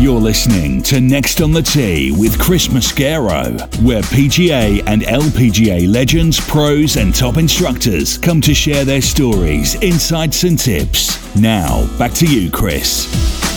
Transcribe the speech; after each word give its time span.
You're 0.00 0.18
listening 0.18 0.82
to 0.84 0.98
Next 0.98 1.42
on 1.42 1.52
the 1.52 1.60
Tee 1.60 2.10
with 2.10 2.40
Chris 2.40 2.68
Mascaro, 2.68 3.60
where 3.82 4.00
PGA 4.00 4.82
and 4.86 5.02
LPGA 5.02 5.86
legends, 5.92 6.40
pros, 6.40 6.96
and 6.96 7.14
top 7.14 7.36
instructors 7.36 8.16
come 8.16 8.40
to 8.40 8.54
share 8.54 8.86
their 8.86 9.02
stories, 9.02 9.74
insights, 9.82 10.44
and 10.44 10.58
tips. 10.58 11.36
Now, 11.36 11.86
back 11.98 12.14
to 12.14 12.24
you, 12.24 12.50
Chris. 12.50 13.49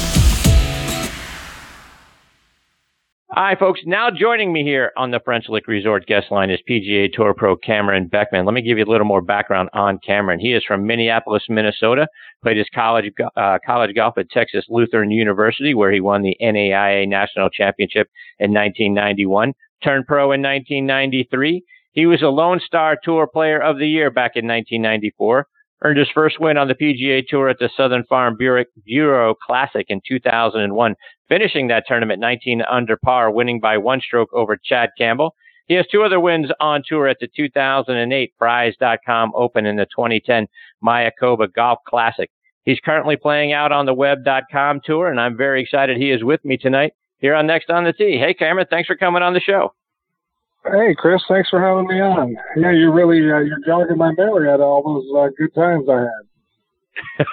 Hi, 3.36 3.56
folks. 3.56 3.82
Now 3.84 4.12
joining 4.12 4.54
me 4.54 4.62
here 4.62 4.92
on 4.96 5.10
the 5.10 5.20
French 5.20 5.46
Lick 5.50 5.66
Resort 5.68 6.06
guest 6.06 6.28
line 6.30 6.52
is 6.52 6.60
PGA 6.70 7.12
Tour 7.12 7.34
Pro 7.34 7.56
Cameron 7.56 8.06
Beckman. 8.06 8.46
Let 8.46 8.54
me 8.54 8.62
give 8.62 8.78
you 8.78 8.84
a 8.84 8.92
little 8.92 9.08
more 9.08 9.24
background 9.24 9.70
on 9.74 9.98
Cameron. 10.06 10.40
He 10.40 10.54
is 10.54 10.64
from 10.64 10.86
Minneapolis, 10.86 11.42
Minnesota. 11.50 12.06
Played 12.44 12.58
his 12.58 12.68
college 12.76 13.12
uh, 13.36 13.58
college 13.66 13.96
golf 13.96 14.20
at 14.20 14.30
Texas 14.30 14.66
Lutheran 14.70 15.10
University, 15.10 15.74
where 15.74 15.92
he 15.92 16.00
won 16.00 16.22
the 16.22 16.38
NAIA 16.40 17.08
National 17.08 17.50
Championship 17.50 18.08
in 18.38 18.54
1991. 18.54 19.54
Turned 19.84 20.06
pro 20.06 20.26
in 20.26 20.44
1993. 20.44 21.64
He 21.94 22.06
was 22.06 22.22
a 22.22 22.28
Lone 22.28 22.62
Star 22.64 23.00
Tour 23.04 23.26
Player 23.26 23.60
of 23.60 23.80
the 23.80 23.88
Year 23.88 24.12
back 24.12 24.34
in 24.36 24.46
1994 24.46 25.48
earned 25.84 26.00
his 26.00 26.10
first 26.14 26.40
win 26.40 26.58
on 26.58 26.68
the 26.68 26.76
PGA 26.76 27.24
Tour 27.28 27.50
at 27.50 27.60
the 27.60 27.70
Southern 27.76 28.04
Farm 28.06 28.38
Bureau 28.38 29.36
Classic 29.36 29.86
in 29.90 30.02
2001, 30.08 30.96
finishing 31.28 31.68
that 31.68 31.84
tournament 31.88 32.20
19 32.20 32.62
under 32.70 32.98
par, 32.98 33.32
winning 33.32 33.60
by 33.60 33.78
one 33.78 34.02
stroke 34.02 34.30
over 34.34 34.58
Chad 34.58 34.90
Campbell. 34.98 35.36
He 35.68 35.76
has 35.76 35.86
two 35.88 36.04
other 36.04 36.20
wins 36.20 36.52
on 36.60 36.84
tour 36.86 37.08
at 37.08 37.18
the 37.20 37.30
2008 37.36 38.34
Frys.com 38.40 39.32
Open 39.36 39.66
and 39.66 39.80
the 39.80 39.86
2010 39.86 40.48
Mayakoba 40.84 41.54
Golf 41.54 41.80
Classic. 41.88 42.30
He's 42.66 42.80
currently 42.84 43.16
playing 43.16 43.54
out 43.54 43.72
on 43.72 43.86
the 43.86 43.94
web.com 43.94 44.82
tour, 44.84 45.10
and 45.10 45.20
I'm 45.20 45.38
very 45.38 45.62
excited 45.62 45.98
he 45.98 46.12
is 46.12 46.24
with 46.24 46.44
me 46.46 46.58
tonight 46.58 46.94
here 47.20 47.36
on 47.36 47.48
Next 47.48 47.70
on 47.70 47.84
the 47.84 47.94
Tee. 47.94 48.18
Hey, 48.18 48.34
Cameron, 48.34 48.68
thanks 48.70 48.88
for 48.88 48.96
coming 48.96 49.22
on 49.22 49.34
the 49.34 49.40
show. 49.40 49.74
Hey, 50.66 50.96
Chris, 50.98 51.22
thanks 51.28 51.50
for 51.50 51.60
having 51.60 51.88
me 51.88 52.00
on. 52.00 52.36
Yeah, 52.56 52.72
you're 52.72 52.94
really 52.94 53.20
uh, 53.20 53.40
you're 53.40 53.60
jogging 53.66 53.98
my 53.98 54.14
memory 54.18 54.52
at 54.52 54.62
all 54.62 54.82
those 54.82 55.06
uh, 55.16 55.30
good 55.38 55.54
times 55.54 55.88
I 55.90 56.08
had. 56.08 56.24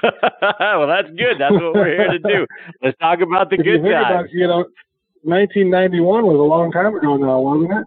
well, 0.61 0.89
that's 0.89 1.09
good. 1.11 1.39
That's 1.39 1.53
what 1.53 1.75
we're 1.75 1.97
here 1.97 2.09
to 2.13 2.19
do. 2.19 2.47
Let's 2.83 2.99
talk 2.99 3.21
about 3.21 3.51
the 3.51 3.57
if 3.57 3.65
good 3.65 3.85
you 3.85 3.93
times. 3.93 4.11
About, 4.11 4.33
you 4.33 4.47
know, 4.49 4.65
1991 5.23 6.27
was 6.27 6.35
a 6.35 6.43
long 6.43 6.73
time 6.73 6.97
ago 6.97 7.17
now, 7.17 7.41
wasn't 7.41 7.73
it? 7.73 7.87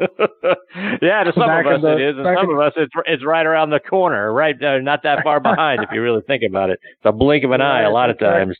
yeah, 1.02 1.22
to 1.22 1.32
some 1.34 1.46
back 1.46 1.66
of 1.66 1.72
us 1.74 1.82
the, 1.82 1.92
it 1.94 2.00
is, 2.00 2.16
and 2.16 2.26
some 2.36 2.50
of 2.50 2.58
us 2.58 2.72
it's 2.76 2.92
it's 3.06 3.24
right 3.24 3.46
around 3.46 3.70
the 3.70 3.78
corner, 3.78 4.32
right, 4.32 4.60
uh, 4.60 4.78
not 4.78 5.04
that 5.04 5.22
far 5.22 5.38
behind 5.38 5.84
if 5.84 5.90
you 5.92 6.02
really 6.02 6.22
think 6.26 6.42
about 6.42 6.70
it. 6.70 6.80
It's 6.82 7.04
a 7.04 7.12
blink 7.12 7.44
of 7.44 7.52
an 7.52 7.60
eye 7.60 7.82
a 7.82 7.90
lot 7.90 8.10
of 8.10 8.18
times. 8.18 8.56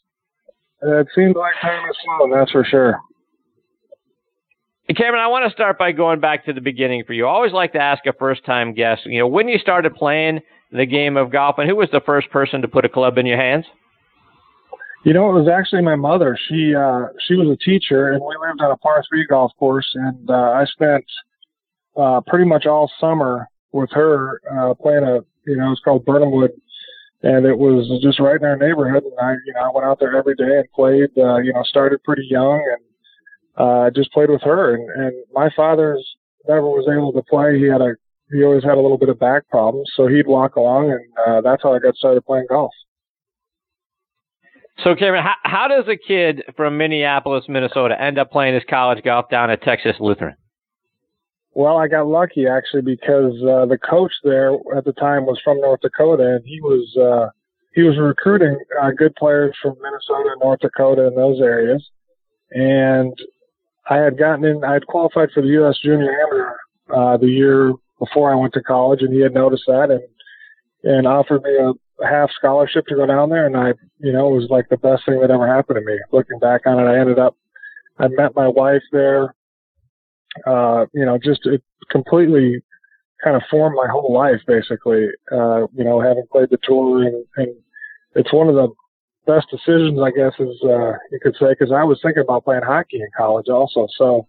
It 0.82 1.08
seems 1.14 1.34
like 1.34 1.54
time 1.60 1.88
is 1.88 1.96
slow, 2.04 2.30
that's 2.32 2.50
for 2.52 2.64
sure. 2.64 3.00
Cameron, 4.88 5.22
I 5.22 5.28
want 5.28 5.48
to 5.48 5.54
start 5.54 5.78
by 5.78 5.92
going 5.92 6.20
back 6.20 6.44
to 6.46 6.52
the 6.52 6.60
beginning 6.60 7.04
for 7.06 7.12
you. 7.12 7.26
I 7.26 7.30
always 7.30 7.52
like 7.52 7.72
to 7.72 7.78
ask 7.78 8.04
a 8.04 8.12
first 8.12 8.44
time 8.44 8.74
guest, 8.74 9.02
you 9.06 9.20
know, 9.20 9.28
when 9.28 9.48
you 9.48 9.58
started 9.58 9.94
playing 9.94 10.40
the 10.72 10.86
game 10.86 11.16
of 11.16 11.30
golf 11.30 11.56
and 11.58 11.68
who 11.68 11.76
was 11.76 11.88
the 11.92 12.00
first 12.04 12.30
person 12.30 12.62
to 12.62 12.68
put 12.68 12.84
a 12.84 12.88
club 12.88 13.16
in 13.16 13.26
your 13.26 13.38
hands? 13.38 13.64
You 15.04 15.12
know, 15.12 15.30
it 15.30 15.40
was 15.40 15.48
actually 15.48 15.82
my 15.82 15.96
mother. 15.96 16.36
She 16.48 16.74
uh 16.74 17.06
she 17.26 17.34
was 17.34 17.48
a 17.48 17.64
teacher 17.64 18.12
and 18.12 18.22
we 18.22 18.34
lived 18.46 18.60
on 18.60 18.70
a 18.70 18.76
par 18.76 19.02
three 19.08 19.26
golf 19.26 19.52
course 19.58 19.88
and 19.94 20.28
uh 20.28 20.32
I 20.32 20.64
spent 20.66 21.04
uh 21.96 22.20
pretty 22.26 22.44
much 22.44 22.66
all 22.66 22.90
summer 23.00 23.48
with 23.72 23.90
her 23.92 24.40
uh 24.50 24.74
playing 24.74 25.04
a 25.04 25.20
you 25.46 25.56
know, 25.56 25.72
it's 25.72 25.80
called 25.80 26.04
Burnhamwood 26.04 26.50
and 27.22 27.46
it 27.46 27.56
was 27.56 27.88
just 28.02 28.20
right 28.20 28.36
in 28.36 28.44
our 28.44 28.56
neighborhood 28.56 29.04
and 29.04 29.18
I 29.20 29.32
you 29.44 29.52
know, 29.54 29.60
I 29.60 29.70
went 29.74 29.86
out 29.86 29.98
there 30.00 30.16
every 30.16 30.34
day 30.34 30.58
and 30.58 30.72
played 30.72 31.10
uh, 31.16 31.38
you 31.38 31.52
know, 31.52 31.62
started 31.64 32.02
pretty 32.04 32.26
young 32.28 32.62
and 32.72 32.82
uh, 33.56 33.90
just 33.90 34.12
played 34.12 34.30
with 34.30 34.42
her. 34.42 34.74
And, 34.74 34.88
and 34.90 35.12
my 35.32 35.50
father's 35.54 36.06
never 36.48 36.62
was 36.62 36.88
able 36.90 37.12
to 37.12 37.22
play. 37.22 37.58
He 37.58 37.66
had 37.66 37.80
a 37.80 37.94
he 38.32 38.42
always 38.44 38.64
had 38.64 38.78
a 38.78 38.80
little 38.80 38.96
bit 38.96 39.10
of 39.10 39.18
back 39.18 39.46
problems, 39.50 39.90
so 39.94 40.06
he'd 40.06 40.26
walk 40.26 40.56
along, 40.56 40.90
and 40.90 41.02
uh, 41.26 41.40
that's 41.42 41.62
how 41.62 41.74
I 41.74 41.78
got 41.78 41.94
started 41.96 42.24
playing 42.24 42.46
golf. 42.48 42.72
So, 44.82 44.94
Cameron, 44.94 45.22
how, 45.22 45.34
how 45.42 45.68
does 45.68 45.84
a 45.86 45.96
kid 45.96 46.42
from 46.56 46.78
Minneapolis, 46.78 47.44
Minnesota, 47.46 48.00
end 48.00 48.18
up 48.18 48.30
playing 48.30 48.54
his 48.54 48.64
college 48.68 49.04
golf 49.04 49.28
down 49.30 49.50
at 49.50 49.62
Texas 49.62 49.96
Lutheran? 50.00 50.34
Well, 51.54 51.76
I 51.76 51.88
got 51.88 52.06
lucky 52.06 52.46
actually 52.46 52.80
because 52.80 53.34
uh, 53.42 53.66
the 53.66 53.78
coach 53.78 54.12
there 54.24 54.54
at 54.74 54.86
the 54.86 54.94
time 54.94 55.26
was 55.26 55.38
from 55.44 55.60
North 55.60 55.80
Dakota, 55.82 56.36
and 56.36 56.44
he 56.46 56.60
was 56.62 56.96
uh, 56.96 57.28
he 57.74 57.82
was 57.82 57.98
recruiting 57.98 58.58
uh, 58.82 58.90
good 58.96 59.14
players 59.16 59.54
from 59.60 59.76
Minnesota, 59.82 60.36
North 60.42 60.60
Dakota, 60.60 61.08
and 61.08 61.16
those 61.16 61.40
areas. 61.40 61.86
And 62.50 63.12
I 63.88 63.96
had 63.96 64.18
gotten 64.18 64.44
in, 64.44 64.64
I 64.64 64.74
had 64.74 64.86
qualified 64.86 65.30
for 65.32 65.42
the 65.42 65.48
U.S. 65.48 65.76
Junior 65.82 66.12
Amateur 66.12 66.56
uh, 66.94 67.16
the 67.16 67.26
year 67.26 67.72
before 67.98 68.32
I 68.32 68.36
went 68.36 68.54
to 68.54 68.62
college, 68.62 69.02
and 69.02 69.12
he 69.12 69.20
had 69.20 69.34
noticed 69.34 69.64
that 69.66 69.90
and 69.90 70.02
and 70.84 71.06
offered 71.06 71.42
me 71.42 71.56
a 71.56 71.72
half 72.06 72.30
scholarship 72.32 72.86
to 72.86 72.96
go 72.96 73.06
down 73.06 73.30
there, 73.30 73.46
and 73.46 73.56
I, 73.56 73.74
you 73.98 74.12
know, 74.12 74.32
it 74.32 74.40
was 74.40 74.50
like 74.50 74.68
the 74.68 74.76
best 74.76 75.04
thing 75.06 75.20
that 75.20 75.30
ever 75.30 75.46
happened 75.46 75.76
to 75.76 75.84
me. 75.84 75.98
Looking 76.10 76.38
back 76.38 76.62
on 76.66 76.78
it, 76.78 76.90
I 76.90 76.98
ended 76.98 77.18
up, 77.18 77.36
I 77.98 78.08
met 78.08 78.34
my 78.34 78.48
wife 78.48 78.82
there. 78.90 79.34
Uh, 80.46 80.86
you 80.92 81.04
know, 81.04 81.18
just 81.22 81.46
it 81.46 81.62
completely 81.90 82.62
kind 83.22 83.36
of 83.36 83.42
formed 83.50 83.76
my 83.76 83.86
whole 83.88 84.12
life, 84.12 84.40
basically. 84.46 85.06
Uh, 85.30 85.66
you 85.74 85.84
know, 85.84 86.00
having 86.00 86.24
played 86.32 86.48
the 86.50 86.58
tour, 86.62 87.04
and, 87.04 87.24
and 87.36 87.54
it's 88.14 88.32
one 88.32 88.48
of 88.48 88.54
the 88.54 88.68
best 89.26 89.46
decisions, 89.50 89.98
I 90.00 90.10
guess, 90.10 90.32
is 90.38 90.60
uh, 90.64 90.92
you 91.10 91.20
could 91.22 91.34
say, 91.38 91.50
because 91.50 91.72
I 91.72 91.84
was 91.84 91.98
thinking 92.02 92.22
about 92.22 92.44
playing 92.44 92.62
hockey 92.62 93.00
in 93.00 93.08
college 93.16 93.48
also. 93.48 93.86
So 93.96 94.26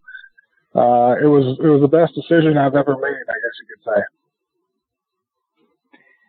uh, 0.76 1.16
it 1.22 1.28
was 1.28 1.58
it 1.60 1.68
was 1.68 1.82
the 1.82 1.88
best 1.88 2.14
decision 2.16 2.58
I've 2.58 2.76
ever 2.76 2.96
made, 2.98 3.26
I 3.30 3.38
guess 3.42 3.56
you 3.62 3.68
could 3.76 3.94
say. 3.94 4.02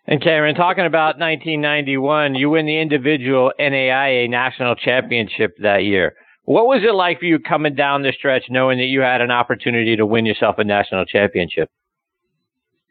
And 0.07 0.23
Cameron, 0.23 0.55
talking 0.55 0.85
about 0.85 1.19
1991, 1.19 2.35
you 2.35 2.51
win 2.51 2.67
the 2.67 2.79
individual 2.79 3.53
NAIA 3.59 4.29
national 4.29 4.75
championship 4.75 5.57
that 5.63 5.85
year. 5.85 6.15
What 6.45 6.67
was 6.67 6.83
it 6.87 6.95
like 6.95 7.21
for 7.21 7.25
you 7.25 7.39
coming 7.39 7.75
down 7.75 8.03
the 8.03 8.13
stretch, 8.13 8.45
knowing 8.51 8.77
that 8.79 8.85
you 8.85 9.01
had 9.01 9.23
an 9.23 9.31
opportunity 9.31 9.97
to 9.97 10.05
win 10.05 10.27
yourself 10.27 10.59
a 10.59 10.65
national 10.65 11.07
championship? 11.07 11.71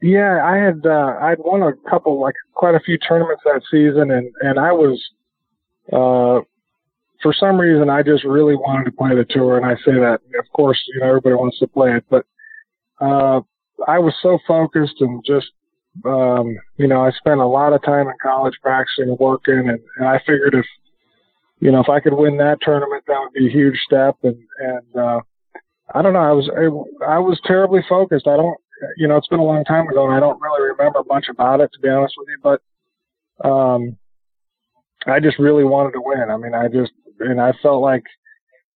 Yeah, 0.02 0.44
I 0.44 0.58
had 0.58 0.86
uh, 0.86 1.18
I'd 1.22 1.38
won 1.40 1.62
a 1.62 1.74
couple, 1.88 2.20
like 2.20 2.34
quite 2.56 2.74
a 2.74 2.80
few 2.80 2.98
tournaments 2.98 3.44
that 3.46 3.62
season, 3.70 4.10
and 4.10 4.32
and 4.42 4.60
I 4.60 4.72
was 4.72 5.00
uh, 5.92 6.42
for 7.22 7.34
some 7.34 7.60
reason, 7.60 7.90
I 7.90 8.04
just 8.04 8.24
really 8.24 8.56
wanted 8.56 8.86
to 8.86 8.92
play 8.92 9.16
the 9.16 9.26
tour, 9.30 9.58
and 9.58 9.66
I 9.66 9.76
say 9.78 9.94
that, 9.94 10.20
of 10.38 10.46
course, 10.54 10.80
you 10.94 11.00
know, 11.00 11.08
everybody 11.08 11.36
wants 11.36 11.58
to 11.60 11.68
play 11.68 11.96
it, 11.96 12.06
but 12.10 12.26
uh, 13.02 13.42
I 13.88 14.00
was 14.00 14.14
so 14.22 14.38
focused 14.48 14.96
and 15.00 15.24
just, 15.26 15.48
um, 16.06 16.58
you 16.78 16.88
know, 16.88 17.02
I 17.02 17.12
spent 17.12 17.40
a 17.40 17.46
lot 17.46 17.74
of 17.74 17.82
time 17.84 18.08
in 18.08 18.14
college 18.22 18.56
practicing 18.62 19.10
and 19.10 19.20
working, 19.20 19.70
and, 19.70 19.80
and 19.98 20.08
I 20.08 20.20
figured 20.20 20.54
if, 20.54 20.66
you 21.60 21.72
know, 21.72 21.80
if 21.80 21.90
I 21.90 22.02
could 22.02 22.14
win 22.14 22.38
that 22.38 22.60
tournament, 22.62 23.04
that 23.08 23.20
would 23.20 23.34
be 23.34 23.48
a 23.48 23.52
huge 23.52 23.78
step, 23.86 24.18
and 24.24 24.38
and 24.60 24.96
uh, 24.98 25.20
I 25.94 26.02
don't 26.02 26.14
know, 26.14 26.20
I 26.20 26.32
was 26.32 26.50
I, 26.50 27.16
I 27.16 27.20
was 27.20 27.40
terribly 27.46 27.82
focused. 27.88 28.28
I 28.28 28.36
don't, 28.36 28.58
you 28.98 29.08
know, 29.08 29.16
it's 29.16 29.30
been 29.30 29.40
a 29.40 29.46
long 29.46 29.64
time 29.64 29.88
ago, 29.88 30.06
and 30.06 30.14
I 30.14 30.20
don't 30.20 30.42
really 30.42 30.70
remember 30.72 31.04
much 31.08 31.28
about 31.30 31.62
it, 31.62 31.72
to 31.74 31.80
be 31.80 31.90
honest 31.90 32.16
with 32.18 32.28
you, 32.30 32.38
but. 32.44 32.62
Um, 33.48 33.98
I 35.06 35.20
just 35.20 35.40
really 35.40 35.64
wanted 35.64 35.92
to 35.94 36.02
win. 36.02 36.30
I 36.30 36.38
mean, 36.38 36.54
I 36.54 36.68
just, 36.68 36.92
and 37.20 37.42
I 37.42 37.54
felt 37.62 37.82
like, 37.82 38.04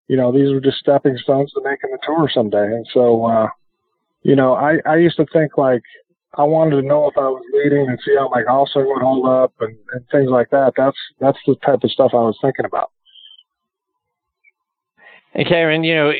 you 0.07 0.17
know, 0.17 0.31
these 0.31 0.51
were 0.51 0.61
just 0.61 0.77
stepping 0.77 1.17
stones 1.17 1.51
to 1.53 1.61
making 1.63 1.91
the 1.91 1.99
tour 2.05 2.29
someday. 2.33 2.65
And 2.65 2.87
so, 2.93 3.25
uh, 3.25 3.47
you 4.23 4.35
know, 4.35 4.53
I, 4.53 4.77
I 4.85 4.97
used 4.97 5.17
to 5.17 5.25
think 5.31 5.57
like, 5.57 5.83
I 6.33 6.43
wanted 6.43 6.81
to 6.81 6.87
know 6.87 7.07
if 7.07 7.17
I 7.17 7.21
was 7.21 7.43
leading 7.53 7.87
and 7.87 7.99
see 8.05 8.15
how 8.15 8.29
my 8.29 8.43
golf 8.43 8.69
swing 8.69 8.85
would 8.87 9.01
hold 9.01 9.27
up 9.27 9.53
and, 9.59 9.75
and 9.93 10.05
things 10.11 10.29
like 10.29 10.49
that. 10.51 10.73
That's, 10.77 10.97
that's 11.19 11.37
the 11.47 11.55
type 11.65 11.83
of 11.83 11.91
stuff 11.91 12.11
I 12.13 12.17
was 12.17 12.37
thinking 12.41 12.65
about. 12.65 12.91
And 15.33 15.47
Cameron, 15.47 15.83
you 15.83 15.95
know, 15.95 16.11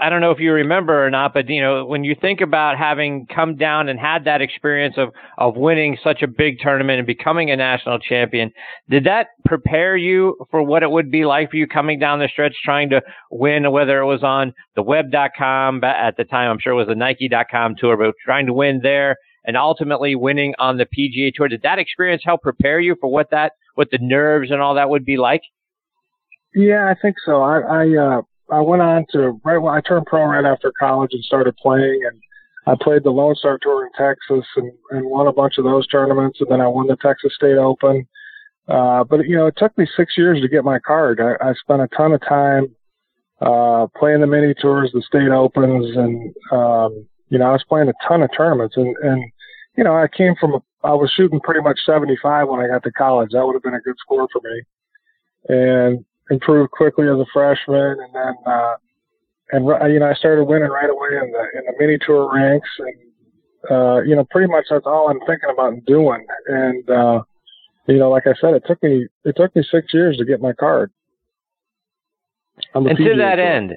I 0.00 0.08
don't 0.08 0.20
know 0.20 0.30
if 0.30 0.38
you 0.38 0.52
remember 0.52 1.04
or 1.04 1.10
not, 1.10 1.34
but 1.34 1.48
you 1.48 1.60
know, 1.60 1.84
when 1.84 2.04
you 2.04 2.14
think 2.14 2.40
about 2.40 2.78
having 2.78 3.26
come 3.26 3.56
down 3.56 3.88
and 3.88 3.98
had 3.98 4.24
that 4.24 4.40
experience 4.40 4.94
of 4.96 5.08
of 5.36 5.56
winning 5.56 5.98
such 6.02 6.22
a 6.22 6.28
big 6.28 6.60
tournament 6.60 6.98
and 6.98 7.06
becoming 7.06 7.50
a 7.50 7.56
national 7.56 7.98
champion, 7.98 8.52
did 8.88 9.04
that 9.04 9.28
prepare 9.44 9.96
you 9.96 10.36
for 10.50 10.62
what 10.62 10.84
it 10.84 10.90
would 10.90 11.10
be 11.10 11.24
like 11.24 11.50
for 11.50 11.56
you 11.56 11.66
coming 11.66 11.98
down 11.98 12.20
the 12.20 12.28
stretch 12.28 12.54
trying 12.64 12.90
to 12.90 13.02
win, 13.32 13.70
whether 13.72 13.98
it 13.98 14.06
was 14.06 14.22
on 14.22 14.54
the 14.76 14.82
web.com 14.82 15.82
at 15.82 16.16
the 16.16 16.24
time, 16.24 16.52
I'm 16.52 16.58
sure 16.60 16.72
it 16.72 16.76
was 16.76 16.88
the 16.88 16.94
Nike.com 16.94 17.74
tour, 17.76 17.96
but 17.96 18.14
trying 18.24 18.46
to 18.46 18.52
win 18.52 18.80
there 18.80 19.16
and 19.44 19.56
ultimately 19.56 20.14
winning 20.14 20.54
on 20.58 20.78
the 20.78 20.86
PGA 20.86 21.32
tour. 21.34 21.48
Did 21.48 21.62
that 21.62 21.80
experience 21.80 22.22
help 22.24 22.42
prepare 22.42 22.78
you 22.78 22.96
for 23.00 23.10
what 23.10 23.30
that, 23.30 23.52
what 23.74 23.90
the 23.90 23.98
nerves 24.00 24.50
and 24.50 24.62
all 24.62 24.76
that 24.76 24.88
would 24.88 25.04
be 25.04 25.16
like? 25.16 25.42
Yeah, 26.54 26.88
I 26.88 26.94
think 27.00 27.16
so. 27.26 27.42
I, 27.42 27.58
I, 27.58 27.96
uh, 27.96 28.22
I 28.54 28.60
went 28.60 28.82
on 28.82 29.04
to 29.12 29.40
right 29.44 29.58
when 29.58 29.74
I 29.74 29.80
turned 29.80 30.06
pro 30.06 30.24
right 30.24 30.44
after 30.44 30.72
college 30.78 31.10
and 31.12 31.24
started 31.24 31.56
playing, 31.56 32.00
and 32.06 32.20
I 32.66 32.76
played 32.80 33.02
the 33.02 33.10
Lone 33.10 33.34
Star 33.34 33.58
Tour 33.60 33.86
in 33.86 33.92
Texas 33.92 34.46
and, 34.56 34.70
and 34.90 35.06
won 35.06 35.26
a 35.26 35.32
bunch 35.32 35.58
of 35.58 35.64
those 35.64 35.86
tournaments, 35.88 36.40
and 36.40 36.50
then 36.50 36.60
I 36.60 36.68
won 36.68 36.86
the 36.86 36.96
Texas 36.96 37.34
State 37.34 37.58
Open. 37.58 38.06
Uh, 38.68 39.02
but 39.04 39.26
you 39.26 39.36
know, 39.36 39.46
it 39.46 39.54
took 39.56 39.76
me 39.76 39.86
six 39.96 40.16
years 40.16 40.40
to 40.40 40.48
get 40.48 40.64
my 40.64 40.78
card. 40.78 41.20
I, 41.20 41.50
I 41.50 41.52
spent 41.54 41.82
a 41.82 41.88
ton 41.88 42.12
of 42.12 42.20
time 42.20 42.74
uh, 43.40 43.88
playing 43.98 44.20
the 44.20 44.26
mini 44.26 44.54
tours, 44.54 44.90
the 44.94 45.02
state 45.02 45.30
opens, 45.30 45.96
and 45.96 46.34
um, 46.52 47.06
you 47.28 47.38
know, 47.38 47.46
I 47.46 47.52
was 47.52 47.64
playing 47.68 47.88
a 47.88 48.08
ton 48.08 48.22
of 48.22 48.30
tournaments. 48.36 48.76
And 48.76 48.96
and 49.02 49.22
you 49.76 49.82
know, 49.82 49.94
I 49.94 50.06
came 50.06 50.34
from 50.40 50.54
a, 50.54 50.62
I 50.84 50.94
was 50.94 51.12
shooting 51.14 51.40
pretty 51.40 51.60
much 51.60 51.80
75 51.84 52.48
when 52.48 52.60
I 52.60 52.68
got 52.68 52.84
to 52.84 52.92
college. 52.92 53.30
That 53.32 53.44
would 53.44 53.54
have 53.54 53.62
been 53.62 53.74
a 53.74 53.80
good 53.80 53.96
score 53.98 54.28
for 54.32 54.40
me, 54.44 54.62
and 55.48 56.04
improved 56.30 56.70
quickly 56.70 57.06
as 57.06 57.18
a 57.18 57.26
freshman, 57.32 57.96
and 58.00 58.14
then. 58.14 58.34
Uh, 58.46 58.76
and 59.52 59.66
you 59.92 60.00
know, 60.00 60.10
I 60.10 60.14
started 60.14 60.44
winning 60.44 60.68
right 60.68 60.88
away 60.90 61.10
in 61.22 61.30
the 61.30 61.58
in 61.58 61.64
the 61.66 61.74
mini 61.78 61.98
tour 62.04 62.32
ranks, 62.32 62.68
and 62.78 63.70
uh, 63.70 64.02
you 64.02 64.16
know, 64.16 64.24
pretty 64.30 64.50
much 64.50 64.64
that's 64.70 64.86
all 64.86 65.08
I'm 65.08 65.20
thinking 65.20 65.50
about 65.52 65.84
doing. 65.86 66.26
And 66.46 66.90
uh, 66.90 67.22
you 67.86 67.98
know, 67.98 68.10
like 68.10 68.26
I 68.26 68.34
said, 68.40 68.54
it 68.54 68.64
took 68.66 68.82
me 68.82 69.06
it 69.24 69.36
took 69.36 69.54
me 69.54 69.62
six 69.70 69.92
years 69.92 70.16
to 70.18 70.24
get 70.24 70.40
my 70.40 70.52
card. 70.52 70.90
And 72.74 72.86
PGA 72.86 72.96
to 72.96 73.16
that 73.18 73.36
tour. 73.36 73.46
end, 73.46 73.76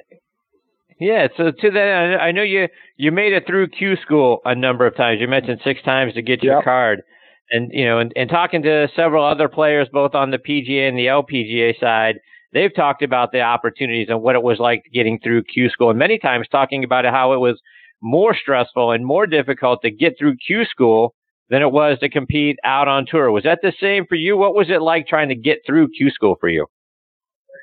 yeah. 0.98 1.28
So 1.36 1.50
to 1.50 1.70
that 1.70 2.12
end, 2.12 2.20
I 2.20 2.32
know 2.32 2.42
you 2.42 2.68
you 2.96 3.12
made 3.12 3.32
it 3.32 3.46
through 3.46 3.68
Q 3.68 3.96
school 3.96 4.40
a 4.44 4.54
number 4.54 4.86
of 4.86 4.96
times. 4.96 5.20
You 5.20 5.28
mentioned 5.28 5.60
six 5.64 5.82
times 5.82 6.14
to 6.14 6.22
get 6.22 6.42
your 6.42 6.56
yep. 6.56 6.64
card, 6.64 7.02
and 7.50 7.70
you 7.72 7.84
know, 7.84 7.98
and, 7.98 8.12
and 8.16 8.30
talking 8.30 8.62
to 8.62 8.88
several 8.96 9.24
other 9.24 9.48
players, 9.48 9.88
both 9.92 10.14
on 10.14 10.30
the 10.30 10.38
PGA 10.38 10.88
and 10.88 10.98
the 10.98 11.06
LPGA 11.06 11.78
side, 11.78 12.16
they've 12.52 12.74
talked 12.74 13.02
about 13.02 13.32
the 13.32 13.40
opportunities 13.40 14.08
and 14.08 14.22
what 14.22 14.34
it 14.34 14.42
was 14.42 14.58
like 14.58 14.82
getting 14.92 15.18
through 15.18 15.44
Q 15.44 15.68
school, 15.70 15.90
and 15.90 15.98
many 15.98 16.18
times 16.18 16.46
talking 16.50 16.84
about 16.84 17.04
how 17.04 17.32
it 17.32 17.38
was 17.38 17.60
more 18.00 18.34
stressful 18.34 18.92
and 18.92 19.04
more 19.04 19.26
difficult 19.26 19.82
to 19.82 19.90
get 19.90 20.16
through 20.18 20.36
Q 20.36 20.64
school 20.64 21.14
than 21.50 21.62
it 21.62 21.72
was 21.72 21.98
to 22.00 22.08
compete 22.08 22.58
out 22.64 22.88
on 22.88 23.06
tour. 23.06 23.30
Was 23.30 23.44
that 23.44 23.60
the 23.62 23.72
same 23.80 24.06
for 24.06 24.14
you? 24.14 24.36
What 24.36 24.54
was 24.54 24.68
it 24.70 24.82
like 24.82 25.06
trying 25.06 25.28
to 25.30 25.34
get 25.34 25.60
through 25.66 25.88
Q 25.88 26.10
school 26.10 26.36
for 26.40 26.48
you? 26.48 26.66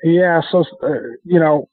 Yeah, 0.04 0.40
so 0.50 0.64
uh, 0.82 0.88
you 1.24 1.40
know, 1.40 1.68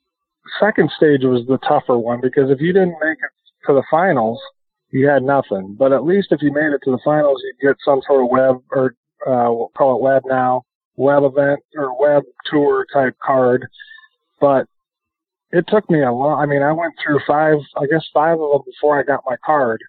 second 0.59 0.91
stage 0.95 1.21
was 1.23 1.45
the 1.47 1.57
tougher 1.67 1.97
one 1.97 2.21
because 2.21 2.49
if 2.49 2.61
you 2.61 2.73
didn't 2.73 2.97
make 3.01 3.17
it 3.17 3.67
to 3.67 3.73
the 3.73 3.83
finals, 3.89 4.39
you 4.91 5.07
had 5.07 5.23
nothing. 5.23 5.75
But 5.77 5.91
at 5.91 6.05
least 6.05 6.27
if 6.31 6.41
you 6.41 6.53
made 6.53 6.73
it 6.73 6.81
to 6.85 6.91
the 6.91 6.99
finals, 7.03 7.41
you'd 7.43 7.67
get 7.67 7.77
some 7.83 8.01
sort 8.05 8.23
of 8.23 8.29
web 8.29 8.61
or 8.71 8.95
uh, 9.25 9.51
we'll 9.51 9.71
call 9.77 9.95
it 9.95 10.01
web 10.01 10.23
now, 10.25 10.63
web 10.95 11.23
event 11.23 11.59
or 11.75 11.99
web 11.99 12.23
tour 12.49 12.85
type 12.93 13.15
card. 13.23 13.67
But 14.39 14.67
it 15.51 15.65
took 15.67 15.89
me 15.89 16.01
a 16.03 16.11
long. 16.11 16.39
I 16.39 16.45
mean, 16.45 16.63
I 16.63 16.71
went 16.71 16.93
through 17.03 17.19
five, 17.27 17.57
I 17.77 17.85
guess 17.85 18.05
five 18.13 18.39
of 18.39 18.51
them 18.51 18.61
before 18.65 18.99
I 18.99 19.03
got 19.03 19.23
my 19.25 19.35
card, 19.45 19.81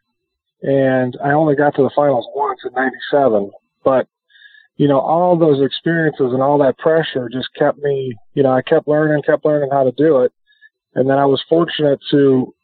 and 0.63 1.17
I 1.25 1.33
only 1.33 1.57
got 1.57 1.75
to 1.77 1.83
the 1.83 1.91
finals 1.95 2.27
once 2.35 2.61
in 2.65 2.73
'97. 2.73 3.51
But 3.83 4.07
you 4.77 4.89
know, 4.89 5.01
all 5.01 5.39
those 5.39 5.65
experiences 5.65 6.33
and 6.33 6.43
all 6.43 6.59
that 6.59 6.79
pressure 6.79 7.29
just 7.33 7.49
kept 7.57 7.79
me. 7.79 8.15
You 8.35 8.43
know, 8.43 8.53
I 8.53 8.63
kept 8.63 8.89
learning, 8.89 9.23
kept 9.23 9.45
learning 9.45 9.71
how 9.73 9.85
to 9.85 9.93
do 9.93 10.23
it, 10.23 10.33
and 10.95 11.09
then 11.09 11.19
I 11.19 11.27
was 11.27 11.43
fortunate 11.49 12.01
to 12.11 12.55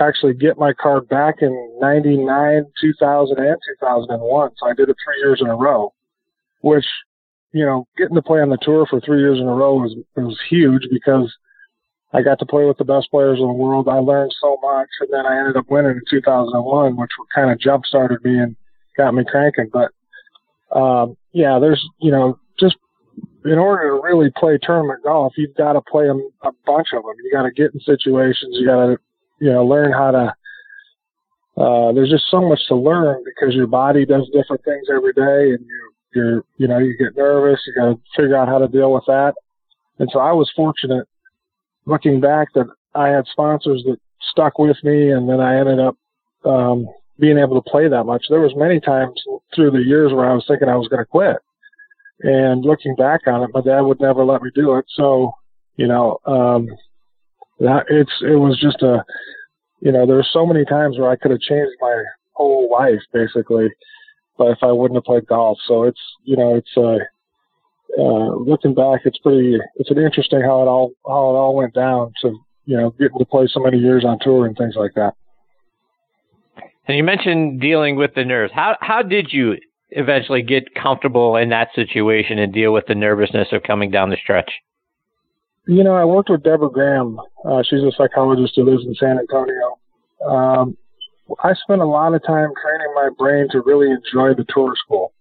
actually 0.00 0.34
get 0.34 0.58
my 0.58 0.72
card 0.72 1.08
back 1.08 1.36
in 1.42 1.78
99, 1.80 2.64
2000, 2.80 3.38
and 3.38 3.56
2001. 3.80 4.50
So 4.56 4.66
I 4.68 4.72
did 4.72 4.88
it 4.88 4.96
three 5.04 5.18
years 5.18 5.40
in 5.40 5.48
a 5.48 5.56
row, 5.56 5.92
which, 6.60 6.86
you 7.56 7.64
know, 7.64 7.88
getting 7.96 8.14
to 8.14 8.20
play 8.20 8.40
on 8.42 8.50
the 8.50 8.58
tour 8.60 8.84
for 8.84 9.00
three 9.00 9.20
years 9.20 9.38
in 9.40 9.48
a 9.48 9.54
row 9.54 9.76
was, 9.76 9.96
was 10.14 10.38
huge 10.50 10.82
because 10.90 11.34
I 12.12 12.20
got 12.20 12.38
to 12.40 12.46
play 12.46 12.66
with 12.66 12.76
the 12.76 12.84
best 12.84 13.10
players 13.10 13.38
in 13.40 13.46
the 13.46 13.52
world. 13.54 13.88
I 13.88 13.96
learned 13.96 14.34
so 14.42 14.58
much, 14.62 14.88
and 15.00 15.08
then 15.10 15.24
I 15.24 15.38
ended 15.38 15.56
up 15.56 15.70
winning 15.70 15.92
in 15.92 16.02
2001, 16.10 16.96
which 16.98 17.10
kind 17.34 17.50
of 17.50 17.58
jump 17.58 17.86
started 17.86 18.22
me 18.22 18.38
and 18.38 18.56
got 18.94 19.14
me 19.14 19.24
cranking. 19.26 19.70
But 19.72 19.90
um, 20.78 21.16
yeah, 21.32 21.58
there's 21.58 21.82
you 21.98 22.10
know 22.10 22.38
just 22.60 22.76
in 23.46 23.58
order 23.58 23.88
to 23.88 24.02
really 24.02 24.30
play 24.36 24.58
tournament 24.60 25.02
golf, 25.02 25.32
you've 25.38 25.56
got 25.56 25.72
to 25.72 25.80
play 25.80 26.08
a, 26.08 26.14
a 26.46 26.52
bunch 26.66 26.88
of 26.92 27.04
them. 27.04 27.14
You 27.24 27.32
got 27.32 27.44
to 27.44 27.52
get 27.52 27.72
in 27.72 27.80
situations. 27.80 28.54
You 28.60 28.66
got 28.66 28.84
to 28.84 28.98
you 29.40 29.50
know 29.50 29.64
learn 29.64 29.92
how 29.92 30.10
to. 30.10 30.34
Uh, 31.56 31.92
there's 31.94 32.10
just 32.10 32.30
so 32.30 32.46
much 32.46 32.60
to 32.68 32.76
learn 32.76 33.24
because 33.24 33.54
your 33.54 33.66
body 33.66 34.04
does 34.04 34.28
different 34.34 34.62
things 34.62 34.88
every 34.94 35.14
day, 35.14 35.54
and 35.54 35.64
you 35.64 35.92
you're 36.14 36.44
you 36.56 36.68
know 36.68 36.78
you 36.78 36.96
get 36.96 37.16
nervous. 37.16 37.60
You 37.66 37.74
got 37.74 37.86
to 37.90 38.00
figure 38.16 38.36
out 38.36 38.48
how 38.48 38.58
to 38.58 38.68
deal 38.68 38.92
with 38.92 39.04
that. 39.06 39.34
And 39.98 40.08
so 40.12 40.18
I 40.18 40.32
was 40.32 40.50
fortunate 40.54 41.06
looking 41.86 42.20
back 42.20 42.48
that 42.54 42.66
I 42.94 43.08
had 43.08 43.26
sponsors 43.30 43.82
that 43.84 43.98
stuck 44.32 44.58
with 44.58 44.76
me 44.82 45.10
and 45.10 45.28
then 45.28 45.40
I 45.40 45.58
ended 45.58 45.80
up 45.80 45.96
um, 46.44 46.88
being 47.18 47.38
able 47.38 47.60
to 47.60 47.70
play 47.70 47.88
that 47.88 48.04
much. 48.04 48.26
There 48.28 48.40
was 48.40 48.54
many 48.56 48.80
times 48.80 49.20
through 49.54 49.70
the 49.70 49.82
years 49.82 50.12
where 50.12 50.28
I 50.28 50.34
was 50.34 50.44
thinking 50.46 50.68
I 50.68 50.76
was 50.76 50.88
going 50.88 51.02
to 51.02 51.06
quit. 51.06 51.36
And 52.20 52.64
looking 52.64 52.94
back 52.96 53.26
on 53.26 53.42
it, 53.42 53.50
my 53.52 53.60
dad 53.60 53.80
would 53.80 54.00
never 54.00 54.24
let 54.24 54.42
me 54.42 54.50
do 54.54 54.76
it. 54.76 54.86
So, 54.94 55.32
you 55.76 55.86
know, 55.86 56.18
um, 56.26 56.68
that 57.60 57.84
it's, 57.88 58.12
it 58.22 58.36
was 58.36 58.58
just 58.60 58.82
a, 58.82 59.04
you 59.80 59.92
know, 59.92 60.06
there 60.06 60.16
were 60.16 60.26
so 60.32 60.46
many 60.46 60.64
times 60.64 60.98
where 60.98 61.10
I 61.10 61.16
could 61.16 61.30
have 61.30 61.40
changed 61.40 61.76
my 61.80 62.02
whole 62.32 62.70
life 62.70 63.00
basically, 63.12 63.68
but 64.38 64.48
if 64.48 64.58
I 64.62 64.72
wouldn't 64.72 64.96
have 64.96 65.04
played 65.04 65.26
golf. 65.26 65.58
So 65.66 65.84
it's, 65.84 66.00
you 66.24 66.36
know, 66.36 66.56
it's, 66.56 66.70
uh, 66.76 66.98
uh, 67.98 68.34
looking 68.36 68.74
back, 68.74 69.02
it's 69.04 69.18
pretty, 69.18 69.56
it's 69.76 69.90
an 69.90 69.98
interesting 69.98 70.40
how 70.40 70.62
it 70.62 70.66
all, 70.66 70.92
how 71.06 71.30
it 71.30 71.38
all 71.38 71.54
went 71.54 71.74
down 71.74 72.12
to, 72.22 72.38
you 72.66 72.76
know, 72.76 72.90
getting 72.90 73.18
to 73.18 73.24
play 73.24 73.46
so 73.50 73.60
many 73.60 73.78
years 73.78 74.04
on 74.04 74.18
tour 74.20 74.46
and 74.46 74.56
things 74.56 74.74
like 74.76 74.92
that. 74.94 75.14
And 76.88 76.96
you 76.96 77.04
mentioned 77.04 77.60
dealing 77.60 77.96
with 77.96 78.14
the 78.14 78.24
nerves. 78.24 78.52
How, 78.54 78.76
how 78.80 79.02
did 79.02 79.32
you 79.32 79.56
eventually 79.90 80.42
get 80.42 80.74
comfortable 80.74 81.36
in 81.36 81.48
that 81.50 81.68
situation 81.74 82.38
and 82.38 82.52
deal 82.52 82.72
with 82.72 82.86
the 82.86 82.94
nervousness 82.94 83.48
of 83.52 83.62
coming 83.62 83.90
down 83.90 84.10
the 84.10 84.16
stretch? 84.16 84.50
You 85.66 85.82
know, 85.82 85.94
I 85.94 86.04
worked 86.04 86.30
with 86.30 86.44
Deborah 86.44 86.70
Graham. 86.70 87.18
Uh, 87.44 87.62
she's 87.68 87.82
a 87.82 87.90
psychologist 87.96 88.52
who 88.56 88.64
lives 88.64 88.84
in 88.84 88.94
San 88.94 89.18
Antonio. 89.18 89.78
Um, 90.24 90.76
I 91.42 91.54
spent 91.54 91.80
a 91.80 91.86
lot 91.86 92.14
of 92.14 92.22
time 92.24 92.50
training 92.62 92.94
my 92.94 93.08
brain 93.18 93.48
to 93.50 93.62
really 93.62 93.90
enjoy 93.90 94.34
the 94.34 94.46
tour 94.48 94.74
school. 94.84 95.12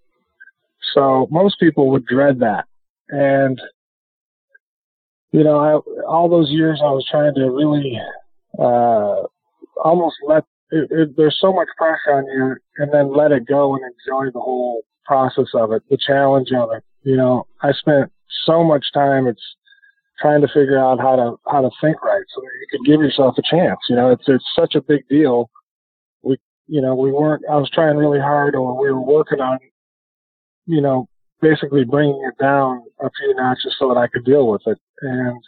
So 0.94 1.28
most 1.31 1.60
people 1.60 1.90
would 1.92 2.06
dread 2.06 2.40
that. 2.40 2.66
And, 3.10 3.60
you 5.31 5.44
know, 5.44 5.57
I, 5.60 6.04
all 6.04 6.30
those 6.30 6.50
years 6.50 6.80
I 6.84 6.92
was 6.92 7.06
trying 7.10 7.34
to 7.36 7.50
really, 7.50 8.00
uh, 8.60 9.24
almost 9.84 10.16
let, 10.28 10.44
it, 10.72 10.92
it, 10.92 11.18
there's 11.18 11.38
so 11.40 11.54
much 11.54 11.68
pressure 11.78 12.13
on 12.13 12.25
you 12.28 12.56
and 12.78 12.94
then 12.94 13.16
let 13.16 13.31
it 13.31 13.48
go 13.48 13.75
and 13.75 13.84
enjoy 13.84 14.31
the 14.31 14.40
whole 14.40 14.84
process 15.06 15.48
of 15.54 15.72
it, 15.72 15.84
the 15.90 15.98
challenge 15.98 16.50
of 16.56 16.69
it. 16.72 16.84
You 17.04 17.18
know, 17.18 17.48
I 17.62 17.72
spent 17.74 18.12
so 18.46 18.63
much 18.63 18.86
time, 18.94 19.28
it's 19.28 19.42
trying 20.19 20.42
to 20.42 20.48
figure 20.48 20.80
out 20.80 21.00
how 21.00 21.16
to, 21.16 21.36
how 21.48 21.62
to 21.62 21.69
think 21.81 22.01
right 22.04 22.24
so 22.34 22.42
that 22.42 22.50
you 22.60 22.68
could 22.72 22.86
give 22.86 23.01
yourself 23.01 23.36
a 23.38 23.41
chance. 23.41 23.79
You 23.89 23.96
know, 23.96 24.12
it's, 24.12 24.24
it's 24.27 24.46
such 24.56 24.75
a 24.75 24.82
big 24.82 25.08
deal. 25.10 25.50
You 26.67 26.81
know, 26.81 26.95
we 26.95 27.12
weren't, 27.12 27.43
I 27.50 27.55
was 27.57 27.69
trying 27.69 27.98
really 27.98 28.19
hard 28.19 28.55
or 28.55 28.79
we 28.81 28.91
were 28.91 29.01
working 29.01 29.39
on 29.39 29.60
you 30.65 30.81
know, 30.81 31.07
basically 31.41 31.84
bringing 31.84 32.22
it 32.27 32.41
down 32.41 32.84
a 33.00 33.10
few 33.17 33.36
notches 33.36 33.75
so 33.77 33.89
that 33.89 34.00
I 34.00 34.07
could 34.07 34.25
deal 34.25 34.48
with 34.48 34.62
it. 34.65 34.79
And 35.01 35.41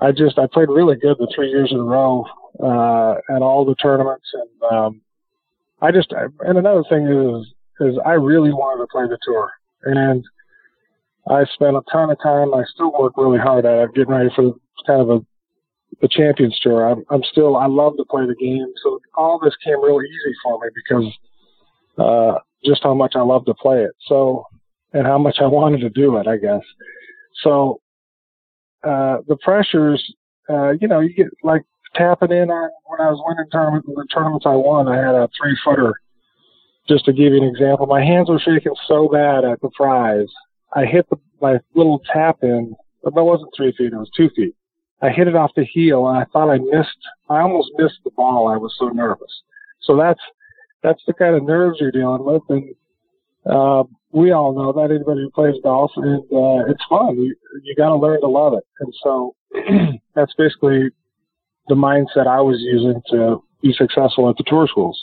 I 0.00 0.12
just, 0.12 0.38
I 0.38 0.46
played 0.46 0.68
really 0.68 0.96
good 0.96 1.16
the 1.18 1.30
three 1.34 1.50
years 1.50 1.70
in 1.72 1.78
a 1.78 1.82
row, 1.82 2.24
uh, 2.62 3.14
at 3.34 3.42
all 3.42 3.64
the 3.64 3.74
tournaments. 3.74 4.26
And, 4.32 4.72
um, 4.72 5.00
I 5.80 5.92
just, 5.92 6.12
and 6.12 6.58
another 6.58 6.84
thing 6.88 7.06
is, 7.06 7.46
is 7.80 7.98
I 8.04 8.12
really 8.12 8.52
wanted 8.52 8.82
to 8.82 8.88
play 8.90 9.06
the 9.06 9.18
tour 9.22 9.52
and 9.84 10.24
I 11.28 11.44
spent 11.52 11.76
a 11.76 11.82
ton 11.92 12.10
of 12.10 12.18
time. 12.22 12.54
I 12.54 12.64
still 12.74 12.92
work 12.98 13.12
really 13.16 13.38
hard 13.38 13.66
at 13.66 13.84
it, 13.84 13.94
getting 13.94 14.12
ready 14.12 14.30
for 14.34 14.54
kind 14.86 15.02
of 15.02 15.10
a, 15.10 15.20
the 16.00 16.08
champions 16.08 16.58
tour. 16.60 16.88
I'm, 16.88 17.04
I'm 17.10 17.22
still, 17.30 17.56
I 17.56 17.66
love 17.66 17.96
to 17.96 18.04
play 18.04 18.26
the 18.26 18.34
game. 18.34 18.72
So 18.82 19.00
all 19.16 19.40
this 19.42 19.54
came 19.64 19.82
really 19.82 20.06
easy 20.06 20.34
for 20.42 20.58
me 20.60 20.68
because, 20.74 21.12
uh, 21.98 22.38
just 22.64 22.82
how 22.82 22.94
much 22.94 23.12
I 23.14 23.22
love 23.22 23.44
to 23.46 23.54
play 23.54 23.82
it. 23.82 23.92
So, 24.06 24.44
and 24.92 25.06
how 25.06 25.18
much 25.18 25.36
I 25.40 25.46
wanted 25.48 25.80
to 25.80 25.90
do 25.90 26.16
it, 26.16 26.26
I 26.26 26.36
guess. 26.36 26.62
So, 27.42 27.80
uh, 28.84 29.18
the 29.26 29.36
pressures, 29.42 30.02
uh, 30.48 30.70
you 30.80 30.88
know, 30.88 31.00
you 31.00 31.12
get 31.14 31.26
like 31.42 31.62
tapping 31.94 32.30
in 32.30 32.50
on 32.50 32.70
when 32.86 33.00
I 33.00 33.10
was 33.10 33.20
winning 33.26 33.50
tournament, 33.50 33.86
the 33.86 34.06
tournaments 34.12 34.46
I 34.46 34.54
won, 34.54 34.88
I 34.88 34.96
had 34.96 35.14
a 35.14 35.28
three 35.40 35.56
footer. 35.64 35.94
Just 36.88 37.04
to 37.04 37.12
give 37.12 37.32
you 37.32 37.42
an 37.42 37.48
example, 37.48 37.86
my 37.86 38.02
hands 38.02 38.30
were 38.30 38.38
shaking 38.38 38.72
so 38.86 39.08
bad 39.08 39.44
at 39.44 39.60
the 39.60 39.70
Frys. 39.76 40.28
I 40.74 40.84
hit 40.84 41.08
the, 41.10 41.16
my 41.40 41.58
little 41.74 42.00
tap 42.12 42.38
in, 42.42 42.74
but 43.02 43.14
that 43.14 43.24
wasn't 43.24 43.50
three 43.56 43.74
feet, 43.76 43.92
it 43.92 43.96
was 43.96 44.10
two 44.16 44.30
feet. 44.34 44.54
I 45.00 45.10
hit 45.10 45.28
it 45.28 45.36
off 45.36 45.52
the 45.54 45.64
heel 45.64 46.08
and 46.08 46.18
I 46.18 46.24
thought 46.32 46.50
I 46.50 46.58
missed, 46.58 46.98
I 47.28 47.40
almost 47.40 47.70
missed 47.78 48.00
the 48.04 48.10
ball. 48.10 48.48
I 48.48 48.56
was 48.56 48.74
so 48.78 48.88
nervous. 48.88 49.42
So 49.82 49.96
that's, 49.96 50.20
that's 50.82 51.02
the 51.06 51.12
kind 51.12 51.36
of 51.36 51.44
nerves 51.44 51.78
you're 51.80 51.92
dealing 51.92 52.24
with. 52.24 52.42
And 52.48 52.74
uh, 53.46 53.84
we 54.12 54.32
all 54.32 54.54
know 54.54 54.72
that 54.72 54.94
anybody 54.94 55.22
who 55.22 55.30
plays 55.30 55.54
golf, 55.62 55.90
and 55.96 56.20
uh, 56.32 56.70
it's 56.70 56.84
fun. 56.88 57.16
You, 57.16 57.34
you 57.62 57.74
got 57.76 57.88
to 57.88 57.96
learn 57.96 58.20
to 58.20 58.28
love 58.28 58.54
it. 58.54 58.64
And 58.80 58.94
so 59.02 59.34
that's 60.14 60.34
basically 60.36 60.90
the 61.68 61.74
mindset 61.74 62.26
I 62.26 62.40
was 62.40 62.58
using 62.60 63.00
to 63.10 63.42
be 63.62 63.72
successful 63.72 64.28
at 64.28 64.36
the 64.36 64.44
tour 64.46 64.66
schools. 64.68 64.98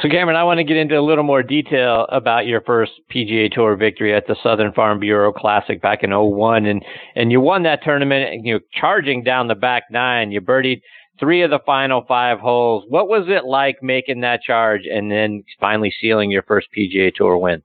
So, 0.00 0.08
Cameron, 0.08 0.36
I 0.36 0.44
want 0.44 0.58
to 0.58 0.64
get 0.64 0.78
into 0.78 0.98
a 0.98 1.04
little 1.04 1.24
more 1.24 1.42
detail 1.42 2.06
about 2.08 2.46
your 2.46 2.62
first 2.62 2.92
PGA 3.14 3.52
Tour 3.52 3.76
victory 3.76 4.14
at 4.14 4.26
the 4.26 4.34
Southern 4.42 4.72
Farm 4.72 4.98
Bureau 4.98 5.30
Classic 5.30 5.82
back 5.82 6.02
in 6.02 6.10
01. 6.10 6.64
And, 6.64 6.82
and 7.14 7.30
you 7.30 7.42
won 7.42 7.64
that 7.64 7.82
tournament, 7.82 8.32
and, 8.32 8.46
you 8.46 8.54
know, 8.54 8.60
charging 8.72 9.22
down 9.22 9.48
the 9.48 9.54
back 9.54 9.84
nine. 9.90 10.32
You 10.32 10.40
birdied 10.40 10.80
three 11.20 11.42
of 11.42 11.50
the 11.50 11.58
final 11.66 12.02
five 12.08 12.38
holes. 12.38 12.84
What 12.88 13.08
was 13.08 13.26
it 13.28 13.44
like 13.44 13.82
making 13.82 14.22
that 14.22 14.40
charge 14.40 14.82
and 14.90 15.10
then 15.10 15.44
finally 15.60 15.92
sealing 16.00 16.30
your 16.30 16.44
first 16.44 16.68
PGA 16.74 17.12
Tour 17.14 17.36
win? 17.36 17.62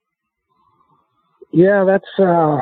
Yeah, 1.54 1.86
that's, 1.88 2.20
uh, 2.20 2.58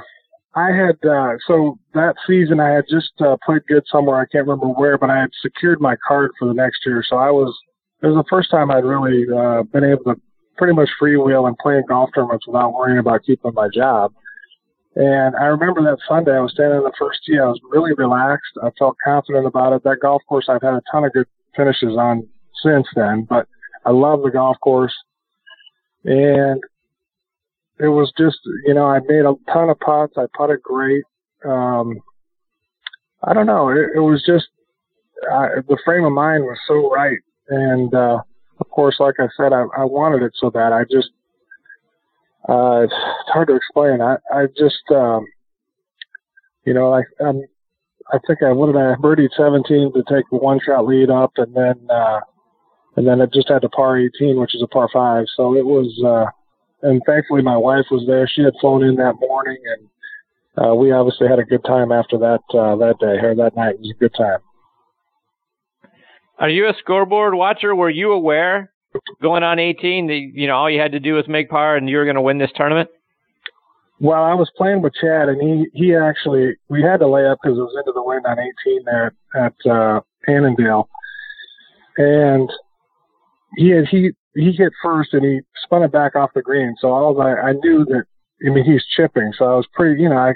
I 0.54 0.70
had, 0.70 1.04
uh, 1.04 1.34
so 1.48 1.80
that 1.96 2.14
season 2.28 2.60
I 2.60 2.74
had 2.74 2.86
just 2.88 3.12
uh, 3.22 3.38
played 3.44 3.66
good 3.68 3.86
somewhere. 3.92 4.18
I 4.18 4.28
can't 4.32 4.48
remember 4.48 4.68
where, 4.68 5.00
but 5.00 5.10
I 5.10 5.22
had 5.22 5.32
secured 5.42 5.82
my 5.82 5.96
card 6.08 6.30
for 6.38 6.48
the 6.48 6.54
next 6.54 6.86
year. 6.86 7.04
So 7.10 7.18
I 7.18 7.32
was, 7.32 7.58
it 8.02 8.08
was 8.08 8.16
the 8.16 8.30
first 8.30 8.52
time 8.52 8.70
I'd 8.70 8.86
really 8.86 9.26
uh, 9.34 9.64
been 9.64 9.84
able 9.84 10.04
to 10.06 10.22
pretty 10.58 10.74
much 10.74 10.90
freewheel 11.02 11.48
and 11.48 11.58
play 11.58 11.78
in 11.78 11.84
golf 11.88 12.10
tournaments 12.14 12.48
without 12.48 12.74
worrying 12.74 13.00
about 13.00 13.24
keeping 13.24 13.54
my 13.54 13.68
job. 13.74 14.14
And 14.96 15.36
I 15.36 15.46
remember 15.46 15.84
that 15.84 16.00
Sunday 16.08 16.36
I 16.36 16.40
was 16.40 16.54
standing 16.54 16.78
in 16.78 16.84
the 16.84 16.92
first 16.98 17.20
tee. 17.26 17.38
I 17.38 17.46
was 17.46 17.60
really 17.70 17.94
relaxed. 17.94 18.54
I 18.64 18.70
felt 18.80 18.98
confident 19.04 19.46
about 19.46 19.74
it. 19.74 19.84
That 19.84 20.00
golf 20.02 20.24
course 20.28 20.48
I've 20.50 20.62
had 20.62 20.74
a 20.74 20.82
ton 20.92 21.06
of 21.06 21.14
good 21.14 21.28
finishes 21.56 21.96
on 21.98 22.28
since 22.64 22.88
then, 22.96 23.28
but 23.30 23.48
I 23.86 23.92
love 23.92 24.24
the 24.24 24.32
golf 24.32 24.58
course. 24.60 24.94
And 26.04 26.62
it 27.80 27.90
was 27.90 28.12
just, 28.18 28.40
you 28.66 28.74
know, 28.74 28.86
I 28.86 29.00
made 29.08 29.26
a 29.26 29.36
ton 29.54 29.70
of 29.70 29.80
putts. 29.80 30.14
I 30.18 30.26
putted 30.36 30.64
great. 30.64 31.04
Um, 31.46 32.00
I 33.24 33.34
don't 33.34 33.46
know. 33.46 33.70
It, 33.70 33.90
it 33.96 34.00
was 34.00 34.24
just, 34.26 34.48
I, 35.32 35.62
the 35.68 35.78
frame 35.86 36.06
of 36.06 36.12
mind 36.12 36.44
was 36.44 36.58
so 36.68 36.92
right 36.92 37.20
and 37.50 37.94
uh, 37.94 38.20
of 38.60 38.70
course, 38.70 38.98
like 39.00 39.16
I 39.20 39.28
said, 39.38 39.54
I, 39.54 39.66
I 39.78 39.86
wanted 39.86 40.24
it 40.24 40.34
so 40.36 40.50
bad. 40.50 40.74
I 40.74 40.84
just 40.84 41.10
uh, 42.48 42.82
it's 42.84 42.94
hard 43.28 43.48
to 43.50 43.56
explain. 43.56 44.02
I 44.02 44.18
I 44.34 44.48
just 44.58 44.84
um, 44.92 45.26
you 46.66 46.74
know 46.74 46.94
I 46.94 47.04
I'm, 47.24 47.42
I 48.12 48.20
think 48.26 48.44
I 48.44 48.52
what 48.52 48.68
did 48.68 48.76
I 48.76 48.96
birdied 48.96 49.30
17 49.36 49.94
to 49.94 50.04
take 50.10 50.26
the 50.32 50.38
one 50.38 50.60
shot 50.66 50.86
lead 50.86 51.10
up, 51.10 51.32
and 51.38 51.54
then 51.54 51.76
uh, 51.90 52.20
and 52.96 53.08
then 53.08 53.22
it 53.22 53.32
just 53.34 53.50
had 53.50 53.62
to 53.62 53.70
par 53.70 53.98
18, 53.98 54.40
which 54.40 54.56
is 54.56 54.62
a 54.62 54.68
par 54.68 54.90
five. 54.92 55.26
So 55.36 55.56
it 55.56 55.66
was. 55.66 56.02
Uh, 56.04 56.32
and 56.84 57.02
thankfully, 57.08 57.42
my 57.42 57.58
wife 57.58 57.86
was 57.90 58.06
there. 58.06 58.28
She 58.28 58.44
had 58.44 58.54
flown 58.62 58.84
in 58.84 58.96
that 58.98 59.16
morning, 59.20 59.58
and 59.66 60.64
uh, 60.64 60.76
we 60.76 60.92
obviously 60.92 61.28
had 61.28 61.40
a 61.40 61.44
good 61.44 61.64
time 61.66 61.92
after 61.92 62.20
that 62.20 62.42
uh, 62.54 62.76
that 62.76 63.00
day 63.00 63.18
or 63.18 63.36
that 63.36 63.56
night. 63.56 63.76
It 63.76 63.80
was 63.80 63.94
a 63.96 64.00
good 64.00 64.14
time. 64.14 64.40
Are 66.40 66.50
you 66.50 66.68
a 66.68 66.74
scoreboard 66.80 67.34
watcher? 67.34 67.76
Were 67.76 67.90
you 67.90 68.12
aware 68.12 68.72
going 69.22 69.44
on 69.44 69.60
18 69.60 70.08
that 70.08 70.32
you 70.34 70.48
know 70.48 70.56
all 70.56 70.70
you 70.70 70.80
had 70.80 70.92
to 70.92 71.00
do 71.00 71.14
was 71.14 71.28
make 71.28 71.50
par 71.50 71.76
and 71.76 71.90
you 71.90 71.98
were 71.98 72.06
going 72.06 72.16
to 72.16 72.22
win 72.22 72.38
this 72.38 72.52
tournament? 72.56 72.90
Well, 74.00 74.24
I 74.24 74.36
was 74.36 74.52
playing 74.56 74.84
with 74.84 74.94
Chad, 74.94 75.30
and 75.30 75.42
he 75.42 75.66
he 75.74 75.96
actually 75.96 76.56
we 76.70 76.84
had 76.84 77.00
to 77.00 77.08
lay 77.08 77.26
up 77.26 77.40
because 77.42 77.58
it 77.58 77.62
was 77.62 77.76
into 77.78 77.92
the 77.94 78.04
wind 78.04 78.26
on 78.28 78.38
18 78.40 78.84
there 78.86 79.14
at 79.36 79.54
uh, 79.70 80.02
Annandale, 80.28 80.88
and 81.98 82.50
he 83.56 83.70
had 83.70 83.88
he 83.88 84.12
he 84.36 84.52
hit 84.52 84.74
first 84.84 85.14
and 85.14 85.26
he 85.26 85.40
spun 85.64 85.82
it 85.82 85.92
back 85.92 86.16
off 86.16 86.30
the 86.36 86.44
green. 86.44 86.76
So 86.80 86.90
all 86.90 87.20
I 87.20 87.34
I 87.34 87.52
knew 87.54 87.86
that 87.86 88.04
I 88.46 88.52
mean 88.52 88.66
he's 88.66 88.86
chipping, 88.96 89.34
so 89.36 89.46
I 89.46 89.56
was 89.56 89.68
pretty 89.74 90.00
you 90.00 90.10
know 90.10 90.18
I 90.18 90.34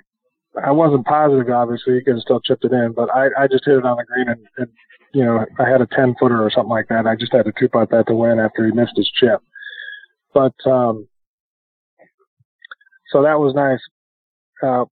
I 0.65 0.71
wasn't 0.71 1.05
positive 1.05 1.47
obviously 1.53 1.95
he 1.95 2.03
could 2.03 2.19
still 2.21 2.41
chipped 2.41 2.65
it 2.65 2.71
in, 2.71 2.93
but 2.95 3.13
I 3.13 3.27
I 3.37 3.47
just 3.47 3.65
hit 3.65 3.77
it 3.77 3.85
on 3.85 3.97
the 3.97 4.05
green 4.05 4.29
and, 4.29 4.47
and 4.57 4.69
you 5.13 5.23
know, 5.23 5.45
I 5.59 5.69
had 5.69 5.81
a 5.81 5.87
10 5.87 6.15
footer 6.19 6.43
or 6.43 6.49
something 6.49 6.69
like 6.69 6.87
that. 6.89 7.05
I 7.05 7.15
just 7.15 7.33
had 7.33 7.45
to 7.45 7.53
two 7.57 7.69
putt 7.69 7.89
that 7.91 8.07
to 8.07 8.15
win 8.15 8.39
after 8.39 8.65
he 8.65 8.71
missed 8.71 8.93
his 8.95 9.09
chip. 9.19 9.41
But, 10.33 10.53
um, 10.65 11.07
so 13.11 13.23
that 13.23 13.39
was 13.39 13.53
nice. 13.53 13.79
Uh, 14.63 14.85